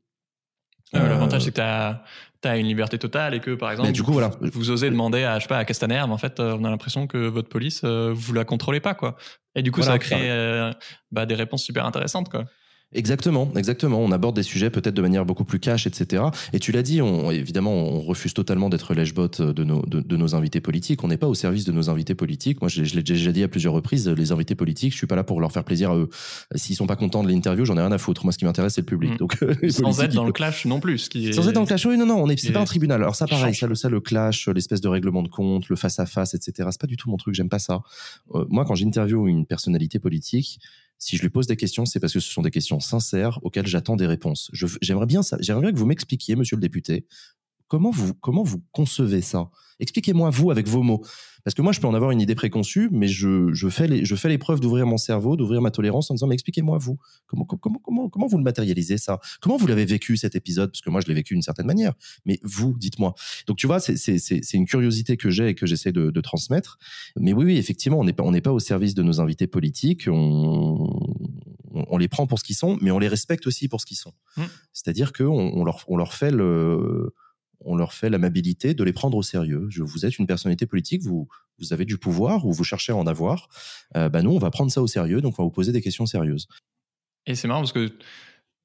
[0.96, 2.04] Euh, l'avantage, c'est que tu as,
[2.44, 4.32] as, une liberté totale et que, par exemple, du coup, voilà.
[4.42, 6.70] vous osez demander à, je sais pas, à Castaner, mais en fait, euh, on a
[6.70, 9.16] l'impression que votre police, vous la contrôlez pas, quoi.
[9.56, 10.72] Et du coup, ça crée
[11.12, 12.46] bah, des réponses super intéressantes, quoi.
[12.92, 14.00] Exactement, exactement.
[14.00, 16.24] On aborde des sujets peut-être de manière beaucoup plus cash, etc.
[16.54, 20.34] Et tu l'as dit, on, évidemment, on refuse totalement d'être l'èche-bot de nos, de, nos
[20.34, 21.04] invités politiques.
[21.04, 22.62] On n'est pas au service de nos invités politiques.
[22.62, 25.16] Moi, je, je l'ai déjà dit à plusieurs reprises, les invités politiques, je suis pas
[25.16, 26.10] là pour leur faire plaisir à eux.
[26.56, 28.26] S'ils sont pas contents de l'interview, j'en ai rien à foutre.
[28.26, 29.14] Moi, ce qui m'intéresse, c'est le public.
[29.14, 29.18] Mm.
[29.18, 29.38] Donc,
[29.70, 30.98] sans être dans le clash non plus.
[30.98, 31.34] Ce qui est...
[31.34, 33.04] Sans être dans le clash, oui, non, non, on est, c'est pas un tribunal.
[33.04, 36.00] Alors ça, pareil, ça, le, ça, le clash, l'espèce de règlement de compte, le face
[36.00, 36.70] à face, etc.
[36.72, 37.36] C'est pas du tout mon truc.
[37.36, 37.82] J'aime pas ça.
[38.34, 40.60] Euh, moi, quand j'interview une personnalité politique,
[41.00, 43.68] si je lui pose des questions, c'est parce que ce sont des questions sincères auxquelles
[43.68, 44.52] j'attends des réponses.
[44.54, 45.22] J'aimerais bien.
[45.40, 47.08] J'aimerais bien que vous m'expliquiez, monsieur le député,
[47.68, 49.50] comment vous concevez ça?
[49.80, 51.02] Expliquez-moi, vous, avec vos mots.
[51.44, 54.06] Parce que moi, je peux en avoir une idée préconçue, mais je, je fais les,
[54.06, 57.46] je fais l'épreuve d'ouvrir mon cerveau, d'ouvrir ma tolérance en disant, mais expliquez-moi, vous, comment,
[57.46, 59.20] comment, comment, comment vous le matérialisez, ça?
[59.42, 60.72] Comment vous l'avez vécu, cet épisode?
[60.72, 61.94] Parce que moi, je l'ai vécu d'une certaine manière.
[62.26, 63.14] Mais vous, dites-moi.
[63.48, 66.78] Donc, tu vois, c'est une curiosité que j'ai et que j'essaie de, de, transmettre.
[67.18, 69.48] Mais oui, oui, effectivement, on n'est pas, on n'est pas au service de nos invités
[69.48, 70.08] politiques.
[70.08, 70.90] On,
[71.74, 73.98] on, les prend pour ce qu'ils sont, mais on les respecte aussi pour ce qu'ils
[73.98, 74.14] sont.
[74.38, 74.44] Mmh.
[74.74, 77.14] C'est-à-dire qu'on on leur, on leur fait le
[77.62, 79.68] on leur fait l'amabilité de les prendre au sérieux.
[79.70, 81.28] Je, vous êtes une personnalité politique, vous,
[81.60, 83.50] vous avez du pouvoir ou vous cherchez à en avoir.
[83.96, 85.82] Euh, bah nous, on va prendre ça au sérieux, donc on va vous poser des
[85.82, 86.48] questions sérieuses.
[87.26, 87.92] Et c'est marrant parce que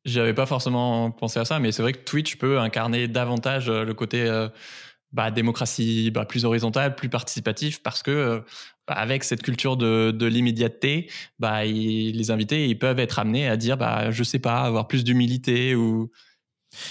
[0.05, 3.85] j'avais pas forcément pensé à ça, mais c'est vrai que Twitch peut incarner davantage euh,
[3.85, 4.49] le côté euh,
[5.13, 8.43] bah, démocratie bah, plus horizontale, plus participatif, parce que
[8.87, 14.11] bah, avec cette culture de, l'immédiateté, les invités ils peuvent être amenés à dire bah,
[14.11, 16.11] je sais pas, avoir plus d'humilité ou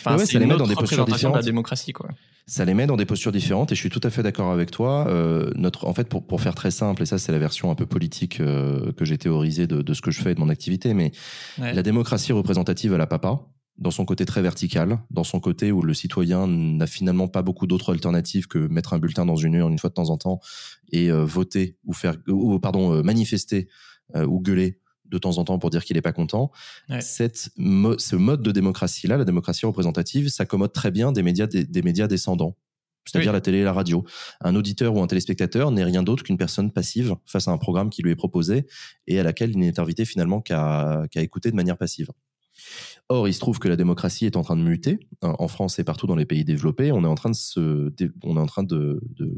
[0.05, 1.35] Enfin, ça les met dans des postures différentes.
[1.35, 2.09] De la démocratie, quoi.
[2.45, 4.69] Ça les met dans des postures différentes et je suis tout à fait d'accord avec
[4.69, 5.07] toi.
[5.07, 7.75] Euh, notre, en fait, pour, pour faire très simple, et ça c'est la version un
[7.75, 10.49] peu politique euh, que j'ai théorisée de, de, ce que je fais et de mon
[10.49, 11.11] activité, mais
[11.57, 13.41] la démocratie représentative, elle a papa
[13.77, 17.65] dans son côté très vertical, dans son côté où le citoyen n'a finalement pas beaucoup
[17.65, 20.41] d'autres alternatives que mettre un bulletin dans une urne une fois de temps en temps
[20.91, 23.69] et euh, voter ou faire, ou pardon, manifester
[24.15, 26.51] ou gueuler de temps en temps pour dire qu'il n'est pas content.
[26.99, 32.07] Cette ce mode de démocratie-là, la démocratie représentative, s'accommode très bien des médias, des, médias
[32.07, 32.55] descendants
[33.05, 34.05] c'est-à-dire la télé et la radio.
[34.39, 37.89] Un auditeur ou un téléspectateur n'est rien d'autre qu'une personne passive face à un programme
[37.89, 38.65] qui lui est proposé
[39.07, 42.11] et à laquelle il n'est invité finalement qu'à écouter de manière passive.
[43.09, 45.83] Or, il se trouve que la démocratie est en train de muter en France et
[45.83, 46.93] partout dans les pays développés.
[46.93, 47.91] On est en train de se,
[48.23, 49.37] on est en train de, de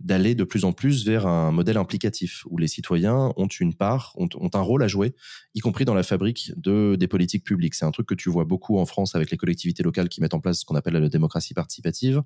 [0.00, 4.14] d'aller de plus en plus vers un modèle implicatif où les citoyens ont une part,
[4.16, 5.14] ont, un rôle à jouer,
[5.54, 7.74] y compris dans la fabrique de, des politiques publiques.
[7.74, 10.34] C'est un truc que tu vois beaucoup en France avec les collectivités locales qui mettent
[10.34, 12.22] en place ce qu'on appelle la démocratie participative.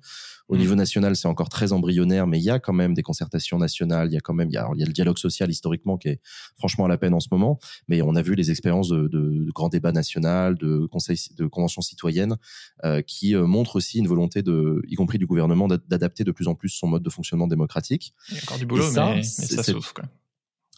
[0.47, 0.59] Au mmh.
[0.59, 4.09] niveau national, c'est encore très embryonnaire, mais il y a quand même des concertations nationales,
[4.09, 5.97] il y a quand même, il y a, il y a le dialogue social historiquement
[5.97, 6.19] qui est
[6.57, 9.45] franchement à la peine en ce moment, mais on a vu les expériences de, de,
[9.45, 12.35] de grands débats nationaux, de conseils, de conventions citoyennes,
[12.83, 16.47] euh, qui euh, montrent aussi une volonté de, y compris du gouvernement, d'adapter de plus
[16.47, 18.13] en plus son mode de fonctionnement démocratique démocratique.
[18.29, 19.73] Il y a encore du boulot, ça, mais, ça.
[19.73, 20.05] Quoi.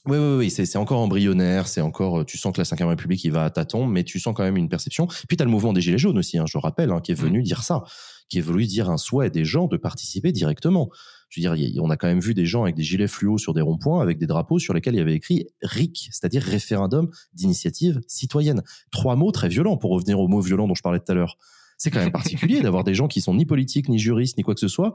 [0.05, 3.31] Oui, oui, oui, c'est encore embryonnaire, c'est encore, tu sens que la 5 République, il
[3.31, 5.07] va à tâtons, mais tu sens quand même une perception.
[5.07, 7.15] Puis tu as le mouvement des Gilets jaunes aussi, hein, je rappelle, hein, qui est
[7.15, 7.43] venu mm.
[7.43, 7.83] dire ça,
[8.27, 10.89] qui est venu dire un souhait des gens de participer directement.
[11.29, 13.53] Je veux dire, on a quand même vu des gens avec des gilets fluo sur
[13.53, 18.01] des ronds-points, avec des drapeaux sur lesquels il y avait écrit RIC, c'est-à-dire référendum d'initiative
[18.05, 18.61] citoyenne.
[18.91, 21.37] Trois mots très violents pour revenir aux mots violents dont je parlais tout à l'heure.
[21.77, 24.53] C'est quand même particulier d'avoir des gens qui sont ni politiques, ni juristes, ni quoi
[24.53, 24.93] que ce soit,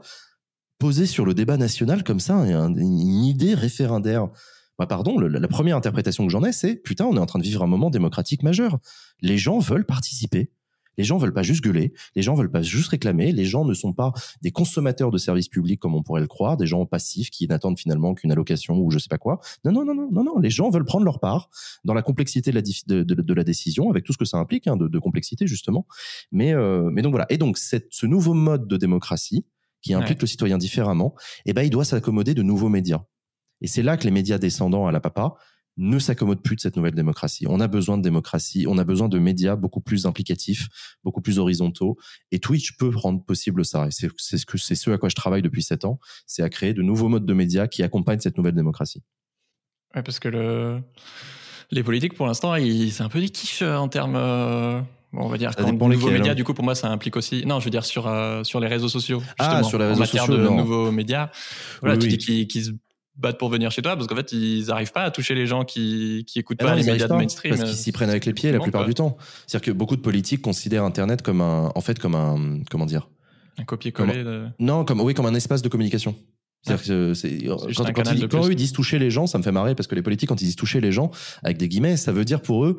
[0.79, 4.29] poser sur le débat national comme ça une idée référendaire.
[4.79, 7.43] Bah pardon, la première interprétation que j'en ai, c'est putain, on est en train de
[7.43, 8.79] vivre un moment démocratique majeur.
[9.21, 10.51] Les gens veulent participer.
[10.97, 13.73] Les gens veulent pas juste gueuler, les gens veulent pas juste réclamer, les gens ne
[13.73, 14.11] sont pas
[14.41, 17.79] des consommateurs de services publics comme on pourrait le croire, des gens passifs qui n'attendent
[17.79, 19.39] finalement qu'une allocation ou je sais pas quoi.
[19.63, 21.49] Non, non, non, non, non, non, les gens veulent prendre leur part
[21.85, 22.55] dans la complexité de
[23.33, 25.87] la, décision, avec tout ce que ça implique hein, de, complexité justement.
[26.33, 27.27] Mais, euh, mais donc voilà.
[27.29, 29.45] Et donc ce nouveau mode de démocratie,
[29.81, 31.15] qui implique le citoyen différemment,
[31.45, 33.03] eh ben, il doit s'accommoder de nouveaux médias.
[33.61, 35.35] Et c'est là que les médias descendants à la papa
[35.77, 37.45] ne s'accommodent plus de cette nouvelle démocratie.
[37.47, 40.67] On a besoin de démocratie, on a besoin de médias beaucoup plus implicatifs,
[41.03, 41.97] beaucoup plus horizontaux.
[42.31, 43.87] Et Twitch peut rendre possible ça.
[43.87, 46.49] Et c'est ce que c'est ce à quoi je travaille depuis sept ans, c'est à
[46.49, 49.03] créer de nouveaux modes de médias qui accompagnent cette nouvelle démocratie.
[49.95, 50.81] Ouais, parce que le...
[51.71, 54.17] les politiques, pour l'instant, c'est un peu des kiffs euh, en termes
[55.13, 56.35] euh, on va dire, quand nouveaux médias, hein.
[56.35, 57.45] du coup, pour moi, ça implique aussi.
[57.45, 59.21] Non, je veux dire sur euh, sur les réseaux sociaux.
[59.39, 61.29] Ah, sur les réseaux en matière de nouveaux médias.
[61.81, 62.71] Voilà, tu dis qu'ils se
[63.15, 65.65] battent pour venir chez toi parce qu'en fait, ils n'arrivent pas à toucher les gens
[65.65, 67.55] qui qui écoutent pas les médias de mainstream.
[67.55, 69.17] Parce qu'ils s'y prennent avec les pieds la plupart du temps.
[69.47, 73.09] C'est-à-dire que beaucoup de politiques considèrent Internet comme un, en fait, comme un, comment dire,
[73.57, 74.23] un copier-coller.
[74.59, 76.15] Non, comme oui, comme un espace de communication.
[76.61, 79.51] C'est-à-dire que c'est, quand, quand, ils, quand eux disent toucher les gens, ça me fait
[79.51, 81.09] marrer parce que les politiques, quand ils disent toucher les gens,
[81.41, 82.77] avec des guillemets, ça veut dire pour eux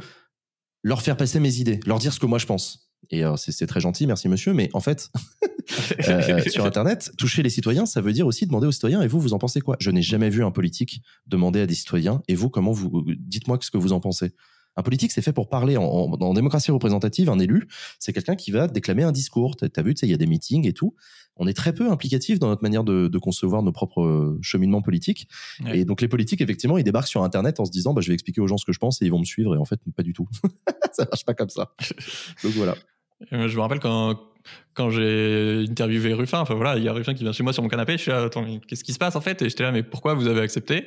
[0.82, 2.90] leur faire passer mes idées, leur dire ce que moi je pense.
[3.10, 5.10] Et euh, c'est très gentil, merci monsieur, mais en fait,
[6.08, 9.20] euh, sur Internet, toucher les citoyens, ça veut dire aussi demander aux citoyens, et vous,
[9.20, 9.76] vous en pensez quoi?
[9.80, 13.58] Je n'ai jamais vu un politique demander à des citoyens, et vous, comment vous, dites-moi
[13.60, 14.32] ce que vous en pensez.
[14.76, 15.76] Un politique, c'est fait pour parler.
[15.76, 19.56] En, en, démocratie représentative, un élu, c'est quelqu'un qui va déclamer un discours.
[19.56, 20.94] Tu as vu, tu sais, il y a des meetings et tout.
[21.36, 24.82] On est très peu implicatif dans notre manière de, de concevoir nos propres euh, cheminements
[24.82, 25.28] politiques.
[25.72, 28.14] Et donc, les politiques, effectivement, ils débarquent sur Internet en se disant, bah, je vais
[28.14, 29.54] expliquer aux gens ce que je pense et ils vont me suivre.
[29.54, 30.28] Et en fait, pas du tout.
[30.92, 31.72] ça marche pas comme ça.
[32.44, 32.74] Donc voilà.
[33.30, 34.18] Je me rappelle quand,
[34.74, 37.62] quand j'ai interviewé Ruffin, enfin voilà, il y a Ruffin qui vient chez moi sur
[37.62, 39.42] mon canapé, je suis là, attends, qu'est-ce qui se passe en fait?
[39.42, 40.86] Et j'étais là, mais pourquoi vous avez accepté?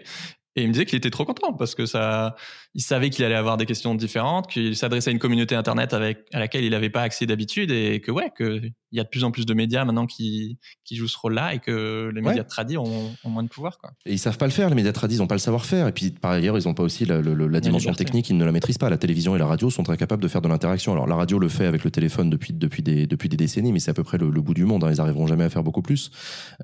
[0.56, 2.36] Et il me disait qu'il était trop content parce que ça,
[2.76, 6.26] il savait qu'il allait avoir des questions différentes, qu'il s'adressait à une communauté internet avec
[6.34, 8.62] à laquelle il n'avait pas accès d'habitude et que ouais, que
[8.94, 11.56] il y a de plus en plus de médias maintenant qui, qui jouent ce rôle-là
[11.56, 13.80] et que les médias tradis ont, ont, moins de pouvoir.
[13.80, 13.90] Quoi.
[14.06, 15.88] Et ils savent pas le faire, les médias tradis, ils n'ont pas le savoir-faire.
[15.88, 18.52] Et puis, par ailleurs, ils n'ont pas aussi la, la dimension technique, ils ne la
[18.52, 18.92] maîtrisent pas.
[18.92, 20.92] La télévision et la radio sont incapables de faire de l'interaction.
[20.92, 23.80] Alors, la radio le fait avec le téléphone depuis, depuis, des, depuis des décennies, mais
[23.80, 24.84] c'est à peu près le, bout du monde.
[24.84, 24.92] Hein.
[24.92, 26.12] Ils arriveront jamais à faire beaucoup plus.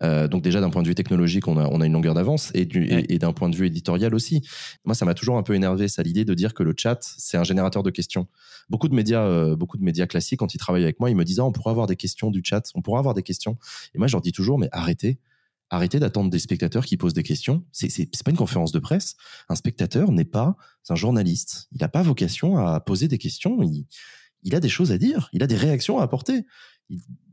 [0.03, 2.51] Euh, donc, déjà, d'un point de vue technologique, on a, on a une longueur d'avance
[2.53, 2.67] et,
[3.11, 4.43] et, d'un point de vue éditorial aussi.
[4.85, 7.43] Moi, ça m'a toujours un peu énervé, l'idée de dire que le chat, c'est un
[7.43, 8.27] générateur de questions.
[8.69, 11.23] Beaucoup de médias, euh, beaucoup de médias classiques, quand ils travaillent avec moi, ils me
[11.23, 13.57] disent, ah, on pourra avoir des questions du chat, on pourra avoir des questions.
[13.93, 15.19] Et moi, je leur dis toujours, mais arrêtez.
[15.71, 17.63] Arrêtez d'attendre des spectateurs qui posent des questions.
[17.71, 19.15] C'est, c'est, pas une conférence de presse.
[19.49, 20.55] Un spectateur n'est pas
[20.89, 21.67] un journaliste.
[21.71, 23.61] Il n'a pas vocation à poser des questions.
[23.61, 23.85] Il,
[24.41, 25.29] il, a des choses à dire.
[25.31, 26.45] Il a des réactions à apporter.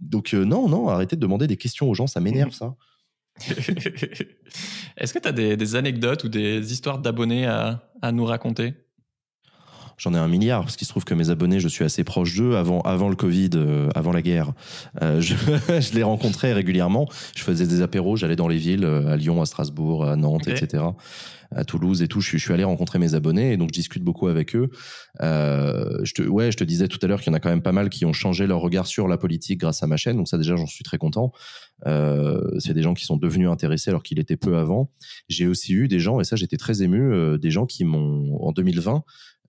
[0.02, 2.06] donc, euh, non, non, arrêtez de demander des questions aux gens.
[2.06, 2.76] Ça m'énerve, ça.
[4.96, 8.85] Est-ce que tu as des, anecdotes ou des histoires d'abonnés à nous raconter?
[9.98, 12.36] J'en ai un milliard parce qu'il se trouve que mes abonnés, je suis assez proche
[12.36, 14.52] d'eux avant avant le Covid, euh, avant la guerre.
[15.02, 17.08] Euh, je, je, les rencontrais régulièrement.
[17.34, 20.48] Je faisais des apéros, j'allais dans les villes, euh, à Lyon, à Strasbourg, à Nantes,
[20.48, 20.84] etc
[21.54, 22.20] à Toulouse et tout.
[22.20, 24.70] Je, je, suis allé rencontrer mes abonnés et donc je discute beaucoup avec eux.
[25.20, 27.48] Euh, je te, ouais, je te disais tout à l'heure qu'il y en a quand
[27.48, 30.16] même pas mal qui ont changé leur regard sur la politique grâce à ma chaîne.
[30.16, 31.32] Donc ça déjà, j'en suis très content.
[31.86, 34.90] Euh, c'est des gens qui sont devenus intéressés alors qu'il était peu avant.
[35.28, 38.38] J'ai aussi eu des gens et ça j'étais très ému, euh, des gens qui m'ont
[38.42, 39.04] en 2020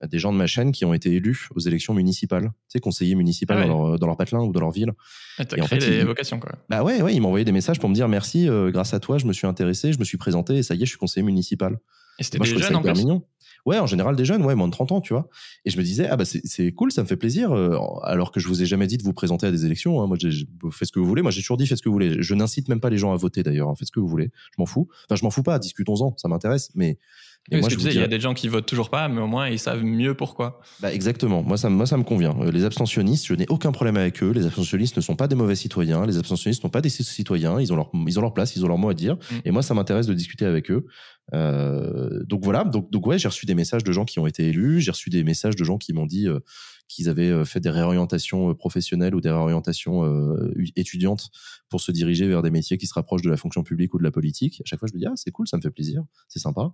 [0.05, 3.15] des gens de ma chaîne qui ont été élus aux élections municipales, tu sais, conseillers
[3.15, 4.93] municipaux ah dans, leur, dans, leur, patelin ou dans leur ville.
[5.37, 6.51] Ah, t'as créé en fait, des vocations, quoi.
[6.69, 9.17] Bah ouais, ouais, ils envoyé des messages pour me dire merci, euh, grâce à toi,
[9.17, 11.25] je me suis intéressé, je me suis présenté et ça y est, je suis conseiller
[11.25, 11.79] municipal.
[12.19, 13.23] Et c'était des jeunes en plus mignon.
[13.65, 15.27] Ouais, en général des jeunes, ouais, moins de 30 ans, tu vois.
[15.65, 18.39] Et je me disais, ah bah c'est cool, ça me fait plaisir, euh, alors que
[18.39, 20.01] je vous ai jamais dit de vous présenter à des élections.
[20.01, 20.07] Hein.
[20.07, 21.21] Moi, j'ai fait ce que vous voulez.
[21.21, 22.21] Moi, j'ai toujours dit, faites ce que vous voulez.
[22.21, 23.67] Je n'incite même pas les gens à voter d'ailleurs.
[23.67, 23.75] Hein.
[23.77, 24.31] Faites ce que vous voulez.
[24.51, 24.87] Je m'en fous.
[25.09, 25.59] Enfin, je m'en fous pas.
[25.59, 26.15] Discutons-en.
[26.17, 26.69] Ça m'intéresse.
[26.75, 26.97] Mais
[27.51, 29.47] moi, je disais, il y a des gens qui votent toujours pas, mais au moins
[29.47, 30.59] ils savent mieux pourquoi.
[30.81, 31.43] Bah exactement.
[31.43, 32.35] Moi, ça, moi, ça me convient.
[32.41, 34.31] Euh, les abstentionnistes, je n'ai aucun problème avec eux.
[34.31, 36.05] Les abstentionnistes ne sont pas des mauvais citoyens.
[36.05, 37.59] Les abstentionnistes ne sont pas des citoyens.
[37.59, 39.15] Ils ont leur, ils ont leur place, ils ont leur mot à dire.
[39.15, 39.35] Mm.
[39.45, 40.87] Et moi, ça m'intéresse de discuter avec eux.
[41.33, 42.65] Euh, donc voilà.
[42.65, 44.81] Donc, donc ouais, j'ai reçu des messages de gens qui ont été élus.
[44.81, 46.39] J'ai reçu des messages de gens qui m'ont dit euh,
[46.89, 50.05] qu'ils avaient fait des réorientations professionnelles ou des réorientations
[50.77, 51.31] étudiantes
[51.69, 54.03] pour se diriger vers des métiers qui se rapprochent de la fonction publique ou de
[54.03, 54.61] la politique.
[54.61, 56.71] À chaque fois, je me dis ah c'est cool, ça me fait plaisir, c'est sympa.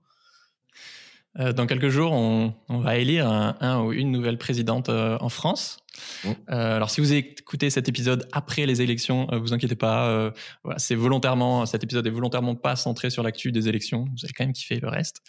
[1.39, 5.17] Euh, dans quelques jours, on, on va élire un, un, ou une nouvelle présidente euh,
[5.19, 5.79] en France.
[6.23, 6.29] Mmh.
[6.51, 10.31] Euh, alors, si vous écoutez cet épisode après les élections, euh, vous inquiétez pas.
[10.63, 14.05] voilà, c'est volontairement, cet épisode est volontairement pas centré sur l'actu des élections.
[14.05, 15.21] Vous allez quand même kiffer le reste.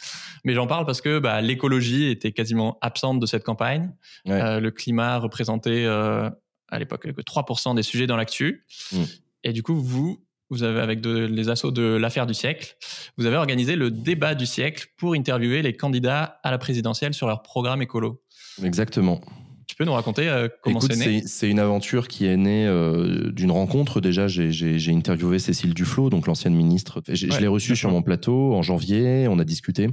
[0.44, 3.92] Mais j'en parle parce que bah, l'écologie était quasiment absente de cette campagne.
[4.26, 4.60] Ouais.
[4.60, 8.64] le climat représentait à l'époque que 3% des sujets dans l'actu.
[8.92, 9.02] Mmh.
[9.44, 12.76] Et du coup, vous, vous avez avec de, les assauts de l'affaire du siècle,
[13.16, 17.26] vous avez organisé le débat du siècle pour interviewer les candidats à la présidentielle sur
[17.26, 18.22] leur programme écolo.
[18.62, 19.20] Exactement.
[19.66, 21.22] Tu peux nous raconter euh, comment c'est né?
[21.26, 24.00] C'est une aventure qui est née euh, d'une rencontre.
[24.00, 27.02] Déjà, j'ai interviewé Cécile Duflot, donc l'ancienne ministre.
[27.08, 29.26] Je l'ai reçue sur mon plateau en janvier.
[29.28, 29.88] On a discuté.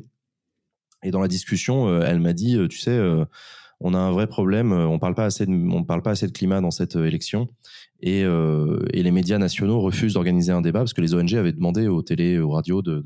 [1.04, 3.00] Et dans la discussion, euh, elle m'a dit, tu sais,
[3.80, 4.74] on a un vrai problème.
[4.74, 7.48] On parle pas assez de, on parle pas assez de climat dans cette élection.
[8.02, 11.52] Et, euh, et, les médias nationaux refusent d'organiser un débat parce que les ONG avaient
[11.52, 13.04] demandé aux télé, aux radios de,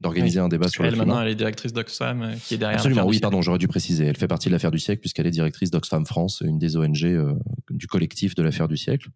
[0.00, 2.78] d'organiser un débat sur elle, le maintenant, elle est directrice d'Oxfam euh, qui est derrière.
[2.78, 4.06] Absolument, oui, pardon, j'aurais dû préciser.
[4.06, 7.04] Elle fait partie de l'affaire du siècle puisqu'elle est directrice d'Oxfam France, une des ONG
[7.04, 7.34] euh,
[7.68, 9.08] du collectif de l'affaire du siècle.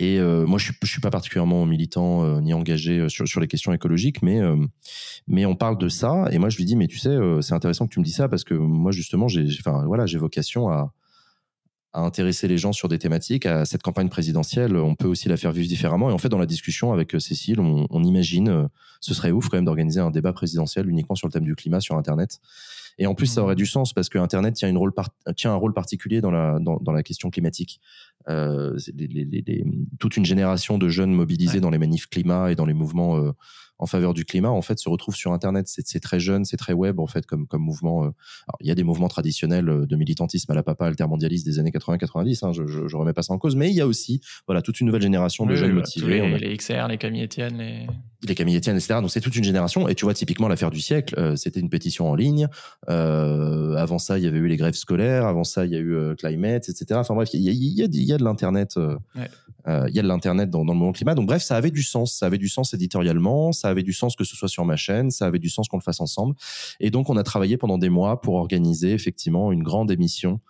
[0.00, 3.40] Et euh, moi, je suis, je suis pas particulièrement militant euh, ni engagé sur, sur
[3.40, 4.40] les questions écologiques, mais
[5.26, 6.26] mais on parle de ça.
[6.32, 8.28] Et moi, je lui dis, mais tu sais, c'est intéressant que tu me dis ça
[8.28, 10.92] parce que moi, justement, j'ai, enfin, voilà, j'ai vocation à
[11.94, 13.46] à intéresser les gens sur des thématiques.
[13.46, 16.10] À cette campagne présidentielle, on peut aussi la faire vivre différemment.
[16.10, 18.66] Et en fait, dans la discussion avec euh, Cécile, on, on imagine, euh,
[19.00, 21.80] ce serait ouf quand même d'organiser un débat présidentiel uniquement sur le thème du climat
[21.80, 22.40] sur Internet.
[22.98, 24.92] Et en plus, ça aurait du sens parce que Internet tient, une rôle
[25.36, 27.80] tient un rôle particulier dans la, dans, dans la question climatique.
[28.28, 29.64] Euh, les, les, les,
[29.98, 33.32] toute une génération de jeunes mobilisés dans les manifs climat et dans les mouvements euh,
[33.78, 35.66] en faveur du climat, en fait, se retrouve sur Internet.
[35.68, 38.04] C'est très jeune, c'est très web, en fait, comme, comme mouvement.
[38.04, 38.06] Euh.
[38.46, 41.58] Alors, il y a des mouvements traditionnels euh, de militantisme à la papa altermondialiste des
[41.58, 43.86] années 80-90, hein, je, je, je, remets pas ça en cause, mais il y a
[43.86, 46.20] aussi, voilà, toute une nouvelle génération de jeunes motivés.
[46.20, 47.86] Les, les, XR, les Camille Etienne, les...
[48.26, 49.00] Les Camille Etienne, etc.
[49.00, 49.88] Donc, c'est toute une génération.
[49.88, 52.48] Et tu vois, typiquement, l'affaire du siècle, euh, c'était une pétition en ligne.
[52.88, 55.26] Euh, avant ça, il y avait eu les grèves scolaires.
[55.26, 56.86] Avant ça, il y a eu euh, Climate, etc.
[56.94, 58.76] Enfin, bref, il y a, il y a, il y a de l'Internet.
[58.76, 59.28] Ouais.
[59.66, 61.14] Il y a de l'Internet dans, dans le mouvement climat.
[61.14, 62.18] Donc, bref, ça avait du sens.
[62.18, 63.52] Ça avait du sens éditorialement.
[63.52, 65.78] Ça avait du sens que ce soit sur ma chaîne, ça avait du sens qu'on
[65.78, 66.34] le fasse ensemble.
[66.80, 70.40] Et donc, on a travaillé pendant des mois pour organiser effectivement une grande émission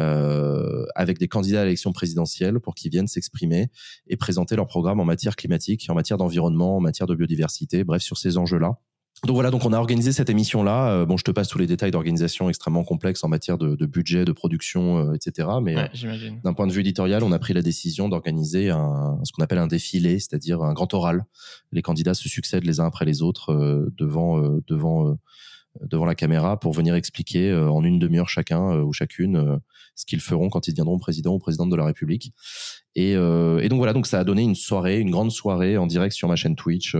[0.00, 3.70] euh, avec des candidats à l'élection présidentielle pour qu'ils viennent s'exprimer
[4.06, 8.02] et présenter leur programme en matière climatique, en matière d'environnement, en matière de biodiversité, bref,
[8.02, 8.78] sur ces enjeux-là.
[9.24, 10.90] Donc voilà, donc on a organisé cette émission-là.
[10.90, 13.86] Euh, bon, je te passe tous les détails d'organisation extrêmement complexes en matière de, de
[13.86, 15.48] budget, de production, euh, etc.
[15.60, 19.18] Mais Ouais, euh, d'un point de vue éditorial, on a pris la décision d'organiser un,
[19.24, 21.24] ce qu'on appelle un défilé, c'est-à-dire un grand oral.
[21.72, 25.16] Les candidats se succèdent les uns après les autres euh, devant devant
[25.82, 29.60] devant la caméra pour venir expliquer en une demi-heure chacun ou chacune
[29.94, 32.32] ce qu'ils feront quand ils deviendront président ou présidente de la République.
[32.96, 36.14] Et, et donc voilà, donc ça a donné une soirée, une grande soirée en direct
[36.14, 36.96] sur ma chaîne Twitch.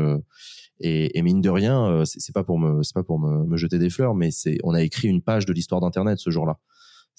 [0.80, 3.56] Et, et mine de rien, euh, c'est pas pour me, c'est pas pour me, me
[3.56, 6.58] jeter des fleurs, mais c'est, on a écrit une page de l'histoire d'Internet ce jour-là.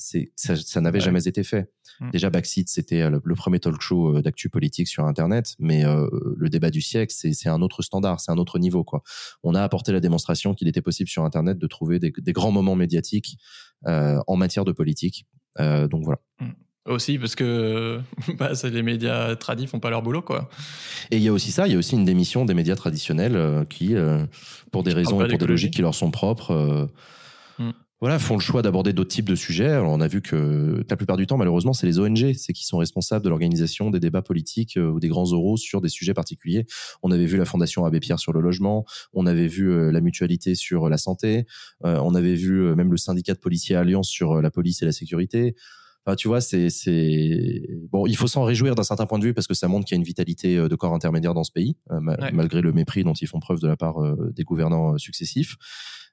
[0.02, 1.04] C'est, ça, ça n'avait Ouais.
[1.06, 1.70] jamais été fait.
[2.00, 2.12] Mm.
[2.12, 5.84] Déjà, Backseat, c'était euh, le, le premier talk show euh, d'actu politique sur Internet, mais
[5.84, 9.04] euh, le débat du siècle, c'est, c'est un autre standard, c'est un autre niveau, quoi.
[9.44, 12.52] On a apporté la démonstration qu'il était possible sur Internet de trouver des, des grands
[12.52, 13.38] moments médiatiques
[13.88, 15.26] euh, en matière de politique.
[15.60, 16.22] Euh, donc voilà.
[16.86, 18.00] Aussi parce que
[18.38, 20.50] bah, les médias tradis font pas leur boulot, quoi.
[21.12, 23.36] Et il y a aussi ça, il y a aussi une démission des médias traditionnels
[23.36, 24.26] euh, qui, euh,
[24.72, 26.86] pour des raisons et pour des logiques qui leur sont propres, euh,
[27.60, 27.72] Mm.
[28.00, 29.68] voilà, font le choix d'aborder d'autres types de sujets.
[29.68, 32.66] Alors, on a vu que la plupart du temps, malheureusement, c'est les ONG, c'est qui
[32.66, 36.66] sont responsables de l'organisation des débats politiques ou des grands oraux sur des sujets particuliers.
[37.04, 40.56] On avait vu la Fondation Abbé Pierre sur le logement, on avait vu la mutualité
[40.56, 41.46] sur la santé,
[41.82, 45.56] on avait vu même le syndicat de policiers Alliance sur la police et la sécurité.
[46.10, 48.08] Enfin, tu vois, c'est, c'est bon.
[48.08, 49.98] Il faut s'en réjouir d'un certain point de vue parce que ça montre qu'il y
[49.98, 52.32] a une vitalité euh, de corps intermédiaire dans ce pays, euh, Ouais.
[52.32, 55.56] malgré le mépris dont ils font preuve de la part euh, des gouvernants successifs.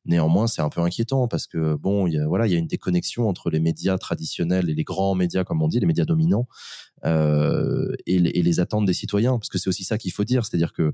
[0.05, 2.59] Néanmoins, c'est un peu inquiétant parce que bon, il y a voilà, il y a
[2.59, 6.05] une déconnexion entre les médias traditionnels et les grands médias, comme on dit, les médias
[6.05, 6.47] dominants,
[7.07, 9.39] euh, et, les, et les attentes des citoyens.
[9.39, 10.93] Parce que c'est aussi ça qu'il faut dire, c'est-à-dire que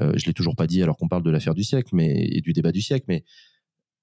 [0.00, 2.42] euh, je l'ai toujours pas dit alors qu'on parle de l'affaire du siècle, mais et
[2.42, 3.24] du débat du siècle, mais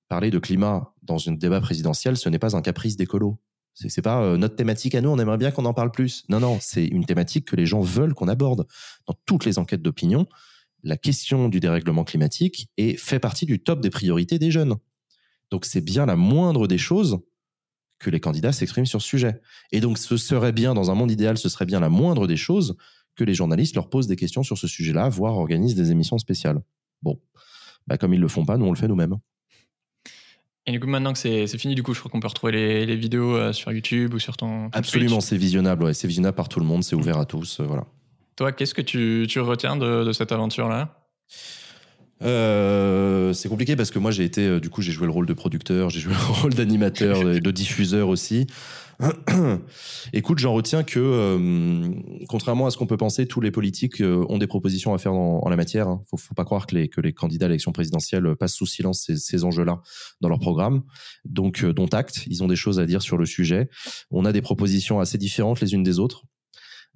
[0.08, 3.40] parler de climat dans un débat présidentiel, ce n'est pas un caprice d'écolo.
[3.74, 6.26] C'est pas euh, notre thématique à nous, on aimerait bien qu'on en parle plus.
[6.28, 8.68] Non, non, c'est une thématique que les gens veulent qu'on aborde.
[9.08, 10.28] Dans toutes les enquêtes d'opinion,
[10.84, 14.76] la question du dérèglement climatique est, fait partie du top des priorités des jeunes.
[15.50, 17.20] Donc c'est bien la moindre des choses
[18.00, 19.42] que les candidats s'expriment sur ce sujet.
[19.72, 22.38] Et donc ce serait bien, dans un monde idéal, ce serait bien la moindre des
[22.38, 22.78] choses
[23.16, 26.62] que les journalistes leur posent des questions sur ce sujet-là, voire organisent des émissions spéciales.
[27.02, 27.20] Bon,
[27.88, 29.18] bah, comme ils le font pas, nous on le fait nous-mêmes.
[30.70, 32.86] Et du coup, maintenant que c'est fini, du coup, je crois qu'on peut retrouver les,
[32.86, 34.70] les vidéos euh, sur YouTube ou sur ton.
[34.70, 37.60] ton Absolument, c'est visionnable, ouais, c'est visionnable par tout le monde, c'est ouvert à tous,
[37.60, 37.86] euh, voilà.
[38.36, 41.08] Toi, qu'est-ce que tu, tu retiens de, de cette aventure-là?
[42.22, 45.26] Euh, c'est compliqué parce que moi j'ai été, euh, du coup j'ai joué le rôle
[45.26, 48.48] de producteur, j'ai joué le rôle d'animateur et de diffuseur aussi.
[50.14, 51.90] Écoute, j'en retiens que, euh,
[52.28, 55.14] contrairement à ce qu'on peut penser, tous les politiques euh, ont des propositions à faire
[55.14, 55.88] en, en la matière.
[55.88, 56.04] Hein.
[56.10, 59.04] Faut, faut pas croire que les, que les candidats à l'élection présidentielle passent sous silence
[59.06, 59.82] ces, ces enjeux-là
[60.20, 60.84] dans leur programme.
[61.24, 63.70] Donc, euh, dont acte, ils ont des choses à dire sur le sujet.
[64.12, 66.24] On a des propositions assez différentes les unes des autres.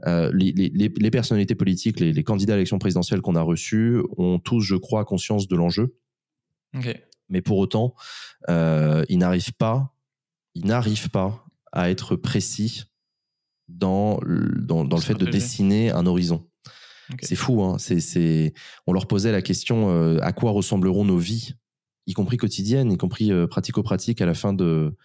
[0.08, 3.42] Euh, les, les, les- les personnalités politiques, les, les candidats à l'élection présidentielle qu'on a
[3.42, 5.96] reçus ont tous, je crois, conscience de l'enjeu,
[7.30, 7.94] mais pour autant,
[8.50, 9.94] euh, ils n'arrivent pas,
[10.56, 12.86] ils n'arrivent pas à être précis
[13.70, 16.48] dans, le- dans, dans le fait de dessiner un horizon.
[17.22, 17.78] C'est fou, hein.
[17.80, 18.54] C'est, c'est,
[18.88, 21.54] on leur posait la question euh, à quoi ressembleront nos vies,
[22.08, 24.96] y compris quotidiennes, y compris pratico-pratiques à la fin de,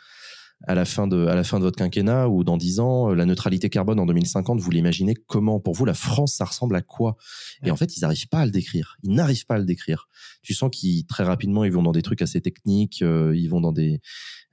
[0.66, 3.14] à la fin de, à la fin de votre quinquennat ou dans dix ans, euh,
[3.14, 6.82] la neutralité carbone en 2050, vous l'imaginez comment Pour vous, la France, ça ressemble à
[6.82, 7.16] quoi?
[7.62, 8.96] Et en fait, ils n'arrivent pas à le décrire.
[9.02, 10.08] Ils n'arrivent pas à le décrire.
[10.42, 13.60] Tu sens qu'ils très rapidement, ils vont dans des trucs assez techniques, euh, ils vont
[13.60, 14.00] dans des,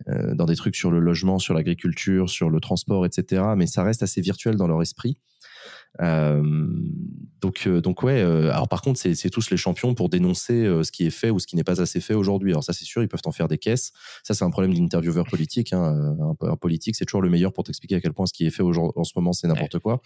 [0.08, 3.44] euh, dans des trucs sur le logement, sur l'agriculture, sur le transport, etc.
[3.58, 5.18] Mais ça reste assez virtuel dans leur esprit.
[6.02, 6.44] Euh,
[7.42, 8.22] donc, euh, donc ouais.
[8.22, 11.40] euh, alors par contre, c'est tous les champions pour dénoncer ce qui est fait ou
[11.40, 12.52] ce qui n'est pas assez fait aujourd'hui.
[12.52, 13.92] Alors ça, c'est sûr, ils peuvent en faire des caisses.
[14.24, 15.74] Ça, c'est un problème d'intervieweur politique.
[15.74, 16.16] Hein.
[16.20, 18.52] Un, un politique, c'est toujours le meilleur pour t'expliquer à quel point ce qui est
[18.52, 20.02] fait en ce moment, c'est n'importe quoi.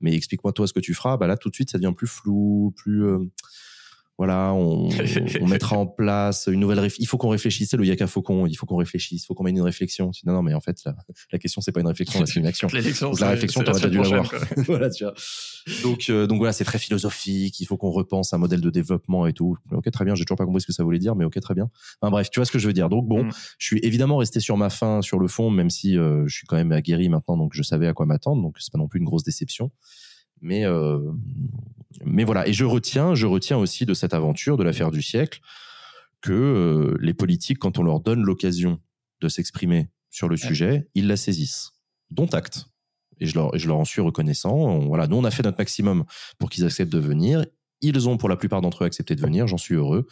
[0.00, 1.16] Mais explique-moi toi ce que tu feras.
[1.16, 3.04] Bah là, tout de suite, ça devient plus flou, plus
[4.16, 4.88] voilà, on,
[5.40, 7.02] on mettra en place une nouvelle réflexion.
[7.02, 9.42] Il faut qu'on réfléchisse, c'est le Yaka Faucon, il faut qu'on réfléchisse, il faut qu'on
[9.42, 10.12] mène une réflexion.
[10.24, 10.94] Non, non, mais en fait, la,
[11.32, 12.68] la question, c'est pas une réflexion, là, c'est une action.
[13.00, 14.32] Donc la réflexion, t'aurais déjà dû l'avoir.
[14.66, 15.14] voilà, tu vois.
[15.82, 17.58] Donc, euh, donc voilà, c'est très philosophique.
[17.58, 19.56] Il faut qu'on repense un modèle de développement et tout.
[19.72, 20.14] Ok, très bien.
[20.14, 21.70] J'ai toujours pas compris ce que ça voulait dire, mais ok, très bien.
[22.00, 22.88] Enfin bref, tu vois ce que je veux dire.
[22.88, 23.30] Donc bon, Mm.
[23.58, 26.46] je suis évidemment resté sur ma fin, sur le fond, même si euh, je suis
[26.46, 28.42] quand même aguerri maintenant, donc je savais à quoi m'attendre.
[28.42, 29.70] Donc c'est pas non plus une grosse déception.
[30.40, 30.98] Mais euh,
[32.04, 32.46] mais voilà.
[32.48, 35.40] Et je retiens, je retiens aussi de cette aventure, de l'affaire du siècle,
[36.20, 38.80] que euh, les politiques, quand on leur donne l'occasion
[39.20, 41.72] de s'exprimer sur le sujet, ils la saisissent.
[42.10, 42.66] Dont acte.
[43.20, 44.54] Et je leur, et je leur en suis reconnaissant.
[44.54, 46.04] On- voilà, nous, on a fait notre maximum
[46.38, 47.44] pour qu'ils acceptent de venir.
[47.80, 49.46] Ils ont, pour la plupart d'entre eux, accepté de venir.
[49.46, 50.06] J'en suis heureux.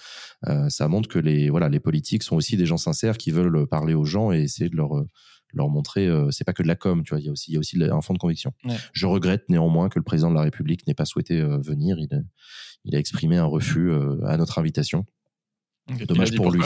[0.47, 3.67] Euh, ça montre que les, voilà, les politiques sont aussi des gens sincères qui veulent
[3.67, 4.93] parler aux gens et essayer de leur,
[5.55, 6.07] leur montrer.
[6.07, 7.21] euh, c'est pas que de la com, tu vois.
[7.21, 8.53] Il y a aussi, il y a aussi un fond de conviction.
[8.65, 8.77] Ouais.
[8.93, 11.99] Je regrette néanmoins que le président de la République n'ait pas souhaité euh, venir.
[11.99, 12.21] Il, a-
[12.85, 15.05] il a exprimé un refus euh, à notre invitation.
[16.07, 16.63] Dommage pour lui.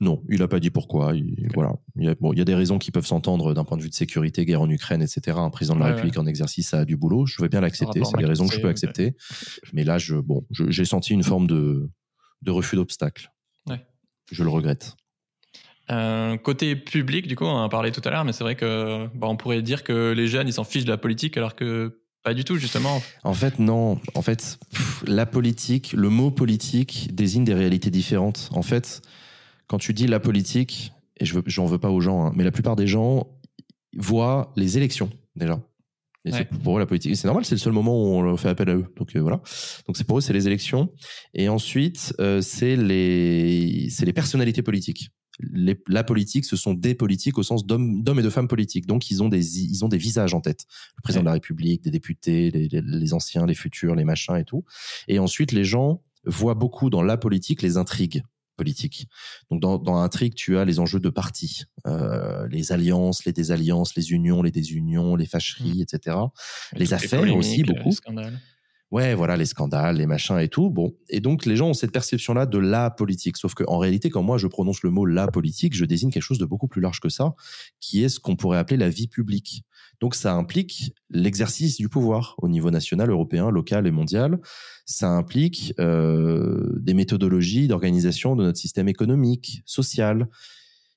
[0.00, 1.12] Non, il n'a pas dit pourquoi.
[1.54, 1.74] Voilà.
[1.96, 3.82] Il y, a, bon, il y a des raisons qui peuvent s'entendre d'un point de
[3.82, 5.36] vue de sécurité, guerre en Ukraine, etc.
[5.38, 7.26] Un président de la République en exercice a du boulot.
[7.26, 8.00] Je veux bien l'accepter.
[8.04, 9.16] C'est des raisons que je peux accepter.
[9.72, 11.90] Mais là, je, bon, j'ai senti une forme de,
[12.42, 13.30] de refus d'obstacle.
[14.32, 14.94] Je le regrette.
[15.90, 18.54] Euh, côté public, du coup, on en a parlé tout à l'heure, mais c'est vrai
[18.54, 21.54] que bon, on pourrait dire que les jeunes, ils s'en fichent de la politique, alors
[21.54, 23.02] que pas du tout, justement.
[23.24, 23.98] En fait, non.
[24.14, 24.58] En fait,
[25.06, 28.50] la politique, le mot politique désigne des réalités différentes.
[28.52, 29.00] En fait,
[29.66, 32.52] quand tu dis la politique, et je j'en veux, pas aux gens, hein, mais la
[32.52, 33.26] plupart des gens
[33.96, 35.60] voient les élections déjà.
[36.26, 37.16] Et c'est pour eux la politique.
[37.16, 38.84] C'est normal, c'est le seul moment où on fait appel à eux.
[38.96, 39.40] Donc euh, voilà.
[39.86, 40.92] Donc c'est pour eux, c'est les élections.
[41.32, 45.08] Et ensuite, euh, c'est les, c'est les personnalités politiques
[45.86, 48.86] la politique, ce sont des politiques au sens d'hommes et de femmes politiques.
[48.86, 50.66] Donc, ils ont des, ils ont des visages en tête.
[50.96, 54.64] Le président de la République, des députés, les, anciens, les futurs, les machins et tout.
[55.08, 58.22] Et ensuite, les gens voient beaucoup dans la politique les intrigues
[58.56, 59.08] politiques.
[59.50, 63.94] Donc, dans, dans l'intrigue, tu as les enjeux de parti, euh, les alliances, les désalliances,
[63.96, 65.82] les unions, les désunions, les fâcheries, mmh.
[65.82, 66.16] etc.
[66.74, 67.94] les affaires aussi, beaucoup.
[68.90, 70.68] Ouais, voilà, les scandales, les machins et tout.
[70.68, 70.92] Bon.
[71.08, 73.36] Et donc, les gens ont cette perception-là de la politique.
[73.36, 76.38] Sauf qu'en réalité, quand moi, je prononce le mot la politique, je désigne quelque chose
[76.38, 77.34] de beaucoup plus large que ça,
[77.78, 79.62] qui est ce qu'on pourrait appeler la vie publique.
[80.00, 84.40] Donc, ça implique l'exercice du pouvoir au niveau national, européen, local et mondial.
[84.86, 90.26] Ça implique euh, des méthodologies d'organisation de notre système économique, social,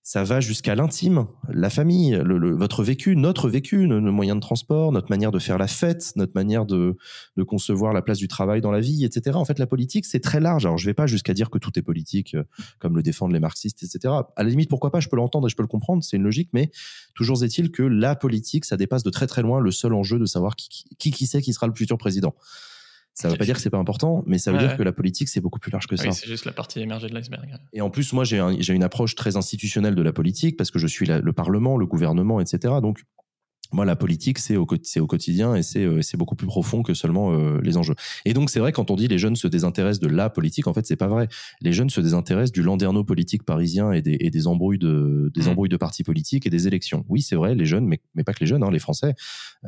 [0.05, 4.91] ça va jusqu'à l'intime, la famille, le, votre vécu, notre vécu, nos, moyens de transport,
[4.91, 6.97] notre manière de faire la fête, notre manière de,
[7.37, 9.37] de, concevoir la place du travail dans la vie, etc.
[9.37, 10.65] En fait, la politique, c'est très large.
[10.65, 12.43] Alors, je vais pas jusqu'à dire que tout est politique, euh,
[12.79, 14.13] comme le défendent les marxistes, etc.
[14.35, 16.23] À la limite, pourquoi pas Je peux l'entendre et je peux le comprendre, c'est une
[16.23, 16.69] logique, mais
[17.15, 20.25] toujours est-il que la politique, ça dépasse de très très loin le seul enjeu de
[20.25, 22.35] savoir qui qui, qui sait qui sera le futur président.
[23.13, 24.91] Ça ne veut pas dire que c'est pas important, mais ça veut dire que la
[24.91, 26.11] politique, c'est beaucoup plus large que ça.
[26.11, 27.47] c'est juste la partie émergée de l'iceberg.
[27.71, 30.87] Et en plus, moi, j'ai une approche très institutionnelle de la politique parce que je
[30.87, 32.75] suis le Parlement, le gouvernement, etc.
[32.81, 33.03] Donc,
[33.73, 37.33] moi, la politique, c'est au, au quotidien et c'est euh, beaucoup plus profond que seulement
[37.33, 37.95] euh, les enjeux.
[38.25, 40.73] Et donc, c'est vrai, quand on dit les jeunes se désintéressent de la politique, en
[40.73, 41.27] fait, c'est pas vrai.
[41.61, 45.43] Les jeunes se désintéressent du landerneau politique parisien et des, et des embrouilles de des
[45.43, 45.47] mmh.
[45.49, 47.05] embrouilles de partis politiques et des élections.
[47.09, 49.15] Oui, c'est vrai, les jeunes, mais, mais pas que les jeunes, hein, les Français.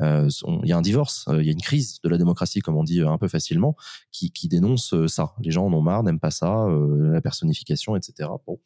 [0.00, 0.28] Euh,
[0.62, 2.84] il y a un divorce, il y a une crise de la démocratie, comme on
[2.84, 3.76] dit un peu facilement,
[4.12, 5.34] qui, qui dénonce ça.
[5.42, 8.28] Les gens en ont marre, n'aiment pas ça, la personnification, etc.
[8.46, 8.60] Bon.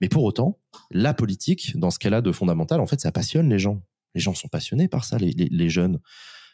[0.00, 0.58] Mais pour autant,
[0.90, 3.82] la politique, dans ce qu'elle a de fondamental, en fait, ça passionne les gens.
[4.14, 6.00] Les gens sont passionnés par ça, les, jeunes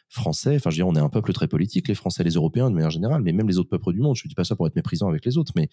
[0.09, 0.55] français.
[0.55, 2.75] Enfin, je veux dire, on est un peuple très politique, les Français, les Européens de
[2.75, 4.15] manière générale, mais même les autres peuples du monde.
[4.15, 5.69] Je ne dis pas ça pour être méprisant avec les autres, mais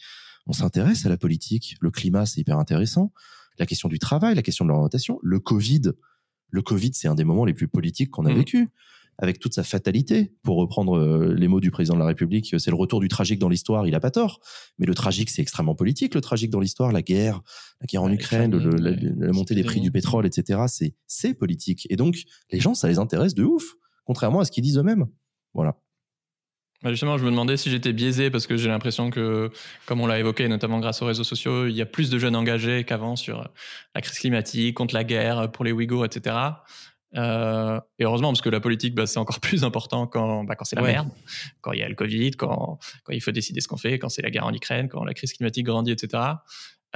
[0.47, 1.77] on s'intéresse à la politique.
[1.81, 3.13] Le climat, c'est hyper intéressant.
[3.59, 5.93] La question du travail, la question de l'orientation, le Covid.
[6.51, 8.37] Le Covid, c'est un des moments les plus politiques qu'on a mmh.
[8.37, 8.71] vécu
[9.19, 12.71] avec toute sa fatalité, pour reprendre euh, les mots du président de la République, c'est
[12.71, 14.41] le retour du tragique dans l'histoire, il a pas tort.
[14.79, 17.41] Mais le tragique, c'est extrêmement politique, le tragique dans l'histoire, la guerre,
[17.81, 20.63] la guerre en Ukraine, la, montée des prix du pétrole, etc.
[20.69, 21.87] C'est, c'est politique.
[21.91, 22.17] Et donc,
[22.51, 25.07] les gens, ça les intéresse de ouf, contrairement à ce qu'ils disent eux-mêmes.
[25.55, 25.77] Voilà.
[26.85, 29.51] Bah, justement, je me demandais si j'étais biaisé parce que j'ai l'impression que,
[29.87, 32.37] comme on l'a évoqué, notamment grâce aux réseaux sociaux, il y a plus de jeunes
[32.37, 33.49] engagés qu'avant sur
[33.95, 36.37] la crise climatique, contre la guerre, pour les Ouïghours, etc.
[37.17, 40.65] Euh, et heureusement, parce que la politique, bah, c'est encore plus important quand, bah, quand
[40.65, 41.09] c'est la merde,
[41.61, 44.09] quand il y a le Covid, quand, quand il faut décider ce qu'on fait, quand
[44.09, 46.23] c'est la guerre en Ukraine, quand la crise climatique grandit, etc.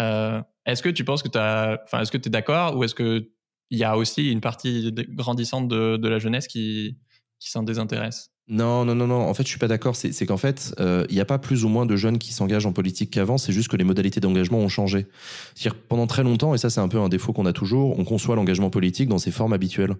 [0.00, 2.94] Euh, est-ce que tu penses que tu enfin, est-ce que tu es d'accord ou est-ce
[2.94, 3.30] que
[3.70, 6.96] il y a aussi une partie grandissante de, de la jeunesse qui,
[7.38, 8.30] qui s'en désintéresse?
[8.50, 9.28] Non, non, non, non.
[9.28, 9.94] En fait, je suis pas d'accord.
[9.94, 12.64] C'est qu'en fait, euh, il n'y a pas plus ou moins de jeunes qui s'engagent
[12.64, 13.36] en politique qu'avant.
[13.36, 15.06] C'est juste que les modalités d'engagement ont changé.
[15.54, 18.04] C'est-à-dire pendant très longtemps, et ça c'est un peu un défaut qu'on a toujours, on
[18.04, 19.96] conçoit l'engagement politique dans ses formes habituelles,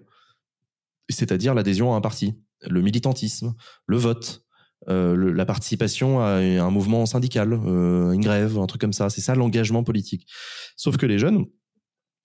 [1.09, 2.35] c'est-à-dire l'adhésion à un parti,
[2.67, 3.53] le militantisme,
[3.85, 4.43] le vote,
[4.87, 9.11] euh, la participation à un mouvement syndical, euh, une grève, un truc comme ça.
[9.11, 10.25] C'est ça l'engagement politique.
[10.75, 11.45] Sauf que les jeunes,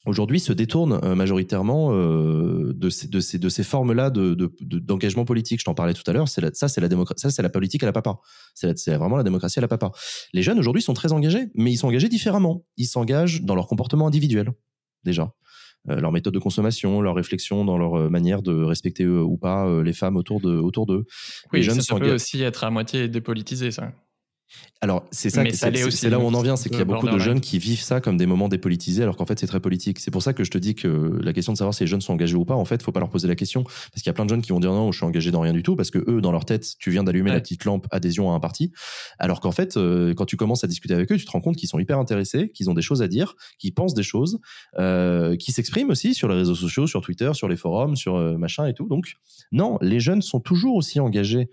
[0.06, 5.22] aujourd'hui se détournent euh, majoritairement euh, de ces, de ces, de ces formes-là de, d'engagement
[5.22, 5.60] de, politique.
[5.60, 6.28] Je t'en parlais tout à l'heure.
[6.28, 7.20] Ça, c'est la démocratie.
[7.20, 8.18] Ça, c'est la politique à la papa.
[8.54, 9.90] C'est, vraiment la démocratie à la papa.
[10.32, 12.64] Les jeunes aujourd'hui sont très engagés, mais ils sont engagés différemment.
[12.76, 14.52] Ils s'engagent dans leur comportement individuel
[15.04, 15.32] déjà.
[15.90, 19.92] Euh, leur méthode de consommation, leur réflexion dans leur manière de respecter ou pas les
[19.92, 20.64] femmes autour d'eux.
[21.52, 23.92] Oui, les jeunes ça, ça peut aussi être à moitié dépolitisé, ça.
[24.80, 27.18] Alors, c'est ça, c'est là où on en vient, c'est qu'il y a beaucoup de
[27.18, 29.98] jeunes qui vivent ça comme des moments dépolitisés, alors qu'en fait, c'est très politique.
[29.98, 32.02] C'est pour ça que je te dis que la question de savoir si les jeunes
[32.02, 34.10] sont engagés ou pas, en fait, faut pas leur poser la question, parce qu'il y
[34.10, 35.74] a plein de jeunes qui vont dire non, je suis engagé dans rien du tout,
[35.74, 38.40] parce que eux, dans leur tête, tu viens d'allumer la petite lampe adhésion à un
[38.40, 38.72] parti,
[39.18, 41.56] alors qu'en fait, euh, quand tu commences à discuter avec eux, tu te rends compte
[41.56, 44.38] qu'ils sont hyper intéressés, qu'ils ont des choses à dire, qu'ils pensent des choses,
[44.78, 48.36] euh, qui s'expriment aussi sur les réseaux sociaux, sur Twitter, sur les forums, sur euh,
[48.36, 48.86] machin et tout.
[48.86, 49.14] Donc,
[49.50, 51.48] non, les jeunes sont toujours aussi engagés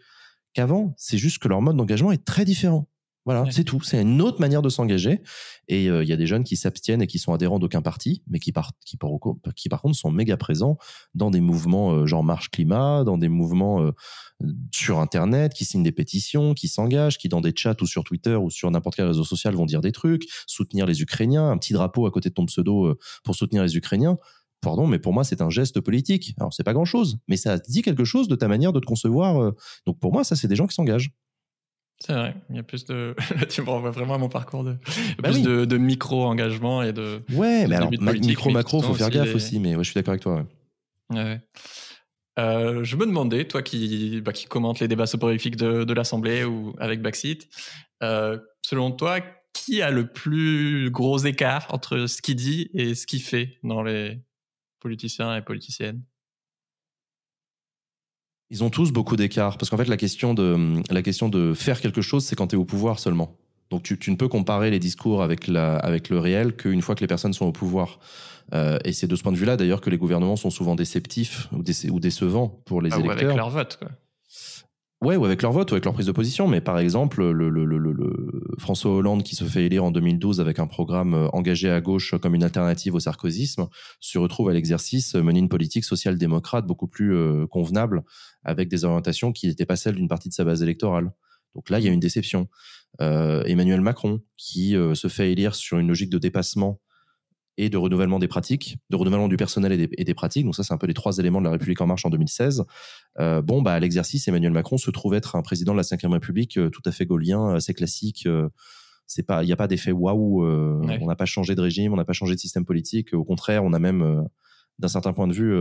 [0.54, 0.94] qu'avant.
[0.98, 2.88] C'est juste que leur mode d'engagement est très différent
[3.26, 3.82] Voilà, c'est tout.
[3.82, 5.22] C'est une autre manière de s'engager.
[5.68, 8.40] Et il y a des jeunes qui s'abstiennent et qui sont adhérents d'aucun parti, mais
[8.40, 9.12] qui par, qui, par,
[9.56, 10.78] qui par contre sont méga présents
[11.14, 13.92] dans des mouvements genre Marche Climat, dans des mouvements
[14.74, 18.36] sur Internet, qui signent des pétitions, qui s'engagent, qui dans des chats ou sur Twitter
[18.36, 21.74] ou sur n'importe quel réseau social vont dire des trucs, soutenir les Ukrainiens, un petit
[21.74, 24.18] drapeau à côté de ton pseudo pour soutenir les Ukrainiens
[24.62, 26.34] pardon, mais pour moi, c'est un geste politique.
[26.40, 28.86] Alors, c'est pas grand chose, mais ça dit quelque chose de ta manière de te
[28.86, 29.52] concevoir.
[29.86, 31.12] Donc, pour moi, ça, c'est des gens qui s'engagent.
[32.00, 33.16] C'est vrai, il y a plus de.
[33.50, 34.76] tu me renvoies vraiment à mon parcours de.
[35.22, 37.22] Bah plus de, micro-engagement et de.
[37.32, 40.46] Ouais, mais alors, micro-macro, faut faire gaffe aussi, mais je suis d'accord avec toi.
[41.12, 41.40] Ouais.
[42.40, 46.44] Euh, je me demandais, toi qui, bah, qui commente les débats soporifiques de, de l'Assemblée
[46.44, 47.48] ou avec Backseat,
[48.02, 49.20] euh, selon toi,
[49.54, 53.84] qui a le plus gros écart entre ce qu'il dit et ce qu'il fait dans
[53.84, 54.20] les
[54.82, 56.02] politiciens et politiciennes?
[58.50, 61.80] Ils ont tous beaucoup d'écart parce qu'en fait la question de la question de faire
[61.80, 63.38] quelque chose c'est quand tu es au pouvoir seulement.
[63.70, 66.96] Donc tu, tu, ne peux comparer les discours avec la avec le réel qu'une fois
[66.96, 68.00] que les personnes sont au pouvoir.
[68.54, 71.48] Euh, et c'est de ce point de vue-là d'ailleurs que les gouvernements sont souvent déceptifs
[71.54, 73.18] ou, ou décevants pour les ah, électeurs.
[73.18, 73.88] Ou avec leur vote quoi.
[75.02, 76.48] Ouais, ou avec leur vote, ou avec leur prise de position.
[76.48, 80.40] Mais par exemple, le, le, le, le, François Hollande, qui se fait élire en 2012
[80.40, 83.68] avec un programme euh, engagé à gauche comme une alternative au sarkozysme,
[84.00, 88.04] se retrouve à l'exercice mener une politique social-démocrate beaucoup plus euh, convenable,
[88.44, 91.12] avec des orientations qui n'étaient pas celles d'une partie de sa base électorale.
[91.56, 92.48] Donc là, il y a une déception.
[93.00, 96.80] Euh, Emmanuel Macron, qui euh, se fait élire sur une logique de dépassement
[97.58, 100.46] et de renouvellement des pratiques, de renouvellement du personnel et des, pratiques.
[100.46, 102.64] Donc ça, c'est un peu les trois éléments de la République en marche en 2016.
[103.20, 106.12] Euh, bon, bah à l'exercice, Emmanuel Macron se trouve être un président de la Ve
[106.12, 108.26] République euh, tout à fait gaulien, assez classique.
[108.26, 108.50] Euh,
[109.06, 110.46] c'est pas, il n'y a pas d'effet waouh.
[110.46, 113.14] On n'a pas changé de régime, on n'a pas changé de système politique.
[113.14, 114.26] Au contraire, on a même,
[114.80, 115.54] d'un certain point de vue,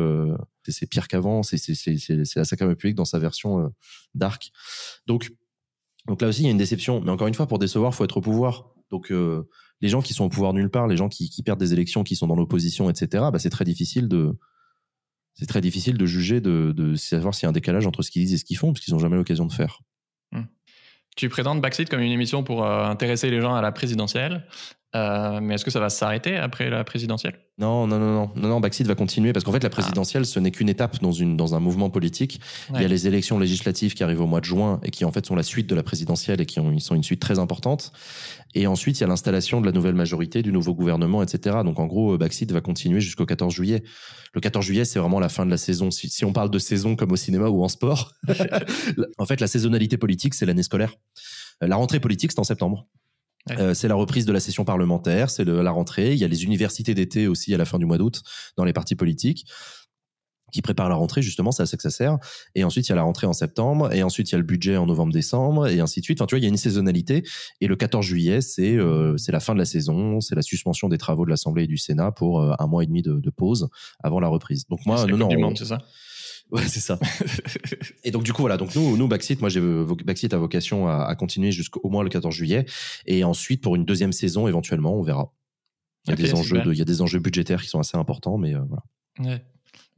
[0.68, 1.42] c'est pire qu'avant.
[1.42, 1.56] C'est
[2.36, 3.72] la Ve République dans sa version
[4.14, 4.52] dark.
[5.08, 5.32] Donc,
[6.06, 7.00] donc là aussi, il y a une déception.
[7.00, 8.72] Mais encore une fois, pour décevoir, faut être au pouvoir.
[8.92, 9.12] Donc
[9.80, 12.16] les gens qui sont au pouvoir nulle part, les gens qui, perdent des élections, qui
[12.16, 13.24] sont dans l'opposition, etc.
[13.32, 14.36] Bah, c'est très difficile de
[15.34, 18.22] c'est très difficile de juger, de, savoir s'il y a un décalage entre ce qu'ils
[18.22, 19.80] disent et ce qu'ils font, parce qu'ils n'ont jamais l'occasion de faire.
[20.32, 20.42] Hmm.
[21.16, 24.46] Tu présentes Backseat comme une émission pour euh, intéresser les gens à la présidentielle.
[24.96, 27.38] Euh, mais est-ce que ça va s'arrêter après la présidentielle?
[27.58, 28.60] Non, non, non, non, non, non.
[28.60, 31.54] Backseat va continuer parce qu'en fait, la présidentielle, ce n'est qu'une étape dans une dans
[31.54, 32.40] un mouvement politique.
[32.74, 35.12] Il y a les élections législatives qui arrivent au mois de juin et qui en
[35.12, 37.92] fait sont la suite de la présidentielle et qui ont, sont une suite très importante.
[38.54, 41.58] Et ensuite, il y a l'installation de la nouvelle majorité, du nouveau gouvernement, etc.
[41.64, 43.84] Donc en gros, Backseat va continuer jusqu'au 14 juillet.
[44.32, 45.92] Le 14 juillet, c'est vraiment la fin de la saison.
[45.92, 48.12] Si, si on parle de saison comme au cinéma ou en sport,
[49.18, 50.94] en fait, la saisonnalité politique, c'est l'année scolaire.
[51.60, 52.88] La rentrée politique, c'est en septembre.
[53.50, 56.12] Euh, c'est la reprise de la session parlementaire, c'est la rentrée.
[56.12, 58.22] Il y a les universités d'été aussi à la fin du mois d'août
[58.56, 59.46] dans les partis politiques
[60.50, 62.18] qui préparent la rentrée justement, c'est à ça que ça sert.
[62.54, 64.44] Et ensuite il y a la rentrée en septembre, et ensuite il y a le
[64.44, 66.20] budget en novembre-décembre, et ainsi de suite.
[66.20, 67.22] Enfin tu vois, il y a une saisonnalité.
[67.60, 70.88] Et le 14 juillet, c'est euh, c'est la fin de la saison, c'est la suspension
[70.88, 73.30] des travaux de l'Assemblée et du Sénat pour euh, un mois et demi de, de,
[73.30, 73.68] pause
[74.02, 74.66] avant la reprise.
[74.68, 75.78] Donc moi, non, non, c'est ça?
[76.52, 76.98] Ouais, c'est ça.
[78.04, 81.04] et donc du coup voilà, donc nous, nous Backseat, moi j'ai Backseat a vocation à,
[81.04, 82.66] à continuer jusqu'au moins le 14 juillet,
[83.06, 85.32] et ensuite pour une deuxième saison éventuellement, on verra.
[86.06, 87.96] Il y a des enjeux, de, il y a des enjeux budgétaires qui sont assez
[87.96, 89.32] importants, mais euh, voilà.
[89.32, 89.44] Ouais.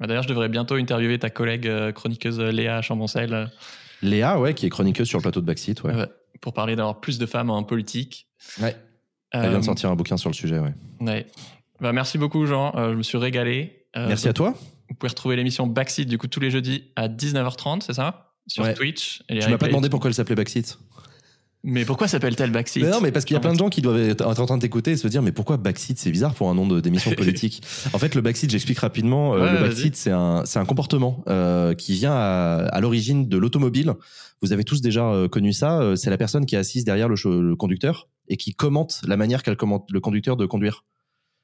[0.01, 3.51] Bah, D'ailleurs, je devrais bientôt interviewer ta collègue euh, chroniqueuse euh, Léa Chamboncel.
[4.03, 5.95] Léa, ouais, qui est chroniqueuse sur le plateau de Backseat, ouais.
[5.95, 6.09] ouais
[6.41, 8.27] pour parler d'avoir plus de femmes en politique.
[8.61, 8.75] Ouais.
[9.31, 10.75] Elle vient de sortir un bouquin sur le sujet, ouais.
[11.01, 11.27] Ouais.
[11.81, 12.73] Bah, merci beaucoup, Jean.
[12.75, 13.87] je me suis régalé.
[13.95, 14.55] merci à toi.
[14.93, 18.35] Vous pouvez retrouver l'émission Backseat du coup tous les jeudis à 19h30, c'est ça?
[18.47, 19.23] Sur Twitch.
[19.31, 20.79] Et tu m'as pas demandé pourquoi elle s'appelait Backseat.
[21.65, 22.83] Mais pourquoi s'appelle-t-elle Backseat?
[22.83, 24.61] Non, mais parce qu'il y a plein de gens qui doivent être en train de
[24.61, 25.97] t'écouter et se dire mais pourquoi Backseat?
[25.97, 27.63] C'est bizarre pour un nom d'émission politique.
[27.95, 29.35] en fait, le Backseat, j'explique rapidement.
[29.35, 33.95] Euh, le Backseat, c'est un, comportement euh, qui vient à, à l'origine de l'automobile.
[34.43, 35.95] Vous avez tous déjà euh, connu ça.
[35.97, 39.43] C'est la personne qui est assise derrière le, le conducteur et qui commente la manière
[39.43, 40.85] qu'elle commente le conducteur de conduire.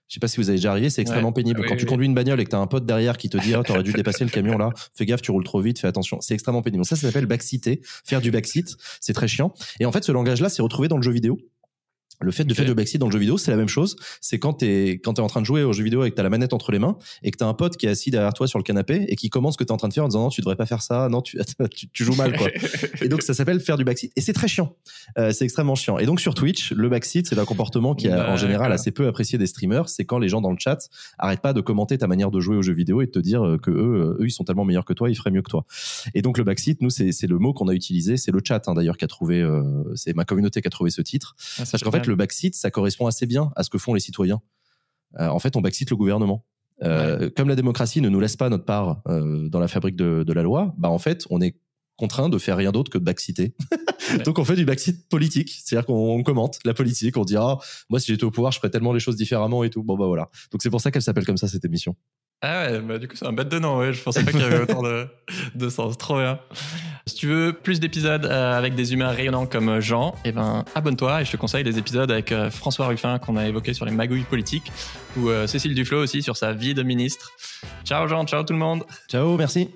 [0.09, 1.65] Je sais pas si vous avez déjà arrivé, c'est extrêmement pénible.
[1.69, 3.55] Quand tu conduis une bagnole et que tu as un pote derrière qui te dit,
[3.55, 6.19] oh, t'aurais dû dépasser le camion là, fais gaffe, tu roules trop vite, fais attention.
[6.21, 6.85] C'est extrêmement pénible.
[6.85, 8.75] Ça, ça s'appelle backseater, faire du backseat.
[9.01, 9.53] C'est très chiant.
[9.81, 11.39] Et en fait, ce langage-là, c'est retrouvé dans le jeu vidéo.
[12.21, 13.97] Le fait de faire du backseat dans le jeu vidéo, c'est la même chose.
[14.21, 16.23] C'est quand t'es quand t'es en train de jouer au jeu vidéo et que t'as
[16.23, 18.49] la manette entre les mains et que t'as un pote qui est assis derrière toi
[18.49, 20.23] sur le canapé et qui commence ce que t'es en train de faire en disant
[20.23, 21.39] non tu devrais pas faire ça, non tu
[21.93, 22.49] tu, joues mal quoi.
[23.03, 24.75] et donc ça s'appelle faire du backseat et c'est très chiant.
[25.19, 25.99] Euh, c'est extrêmement chiant.
[25.99, 29.07] Et donc sur Twitch, le backseat c'est un comportement qui est en général assez peu
[29.07, 29.89] apprécié des streamers.
[29.89, 30.89] C'est quand les gens dans le chat
[31.19, 33.47] arrêtent pas de commenter ta manière de jouer au jeu vidéo et de te dire
[33.47, 35.65] euh, que eux eux ils sont tellement meilleurs que toi, ils feraient mieux que toi.
[36.15, 38.67] Et donc le backseat, nous c'est c'est le mot qu'on a utilisé, c'est le chat
[38.67, 39.63] hein, d'ailleurs qui a trouvé, euh,
[39.95, 41.37] c'est ma communauté qui a trouvé ce titre.
[41.59, 44.01] Ah, Parce qu'en fait le backseat ça correspond assez bien à ce que font les
[44.01, 44.41] citoyens.
[45.19, 46.45] Euh, en fait, on backseat le gouvernement.
[46.83, 50.23] Euh, Comme la démocratie ne nous laisse pas notre part euh, dans la fabrique de,
[50.23, 51.59] de, la loi, bah en fait, on est
[51.97, 53.55] contraint de faire rien d'autre que de backseater.
[54.25, 57.59] Donc on fait du backseat politique, c'est-à-dire qu'on commente la politique, on dit ah
[57.91, 59.83] moi si j'étais au pouvoir je ferais tellement les choses différemment et tout.
[59.83, 60.31] Bon bah voilà.
[60.53, 61.97] Donc c'est pour ça qu'elle s'appelle comme ça cette émission.
[62.41, 63.93] Ah ouais, bah du coup c'est un bête de nom, ouais.
[63.93, 65.09] Je pensais pas qu'il y avait autant de,
[65.57, 65.99] de sens.
[65.99, 66.39] Trop bien.
[67.07, 71.23] Si tu veux plus d'épisodes euh, avec des humains rayonnants comme Jean, eh ben abonne-toi
[71.23, 73.93] et je te conseille les épisodes avec euh, François Ruffin qu'on a évoqué sur les
[73.93, 74.71] magouilles politiques
[75.17, 77.33] ou euh, Cécile Duflo aussi sur sa vie de ministre.
[77.85, 78.85] Ciao Jean, ciao tout le monde.
[79.09, 79.71] Ciao, merci.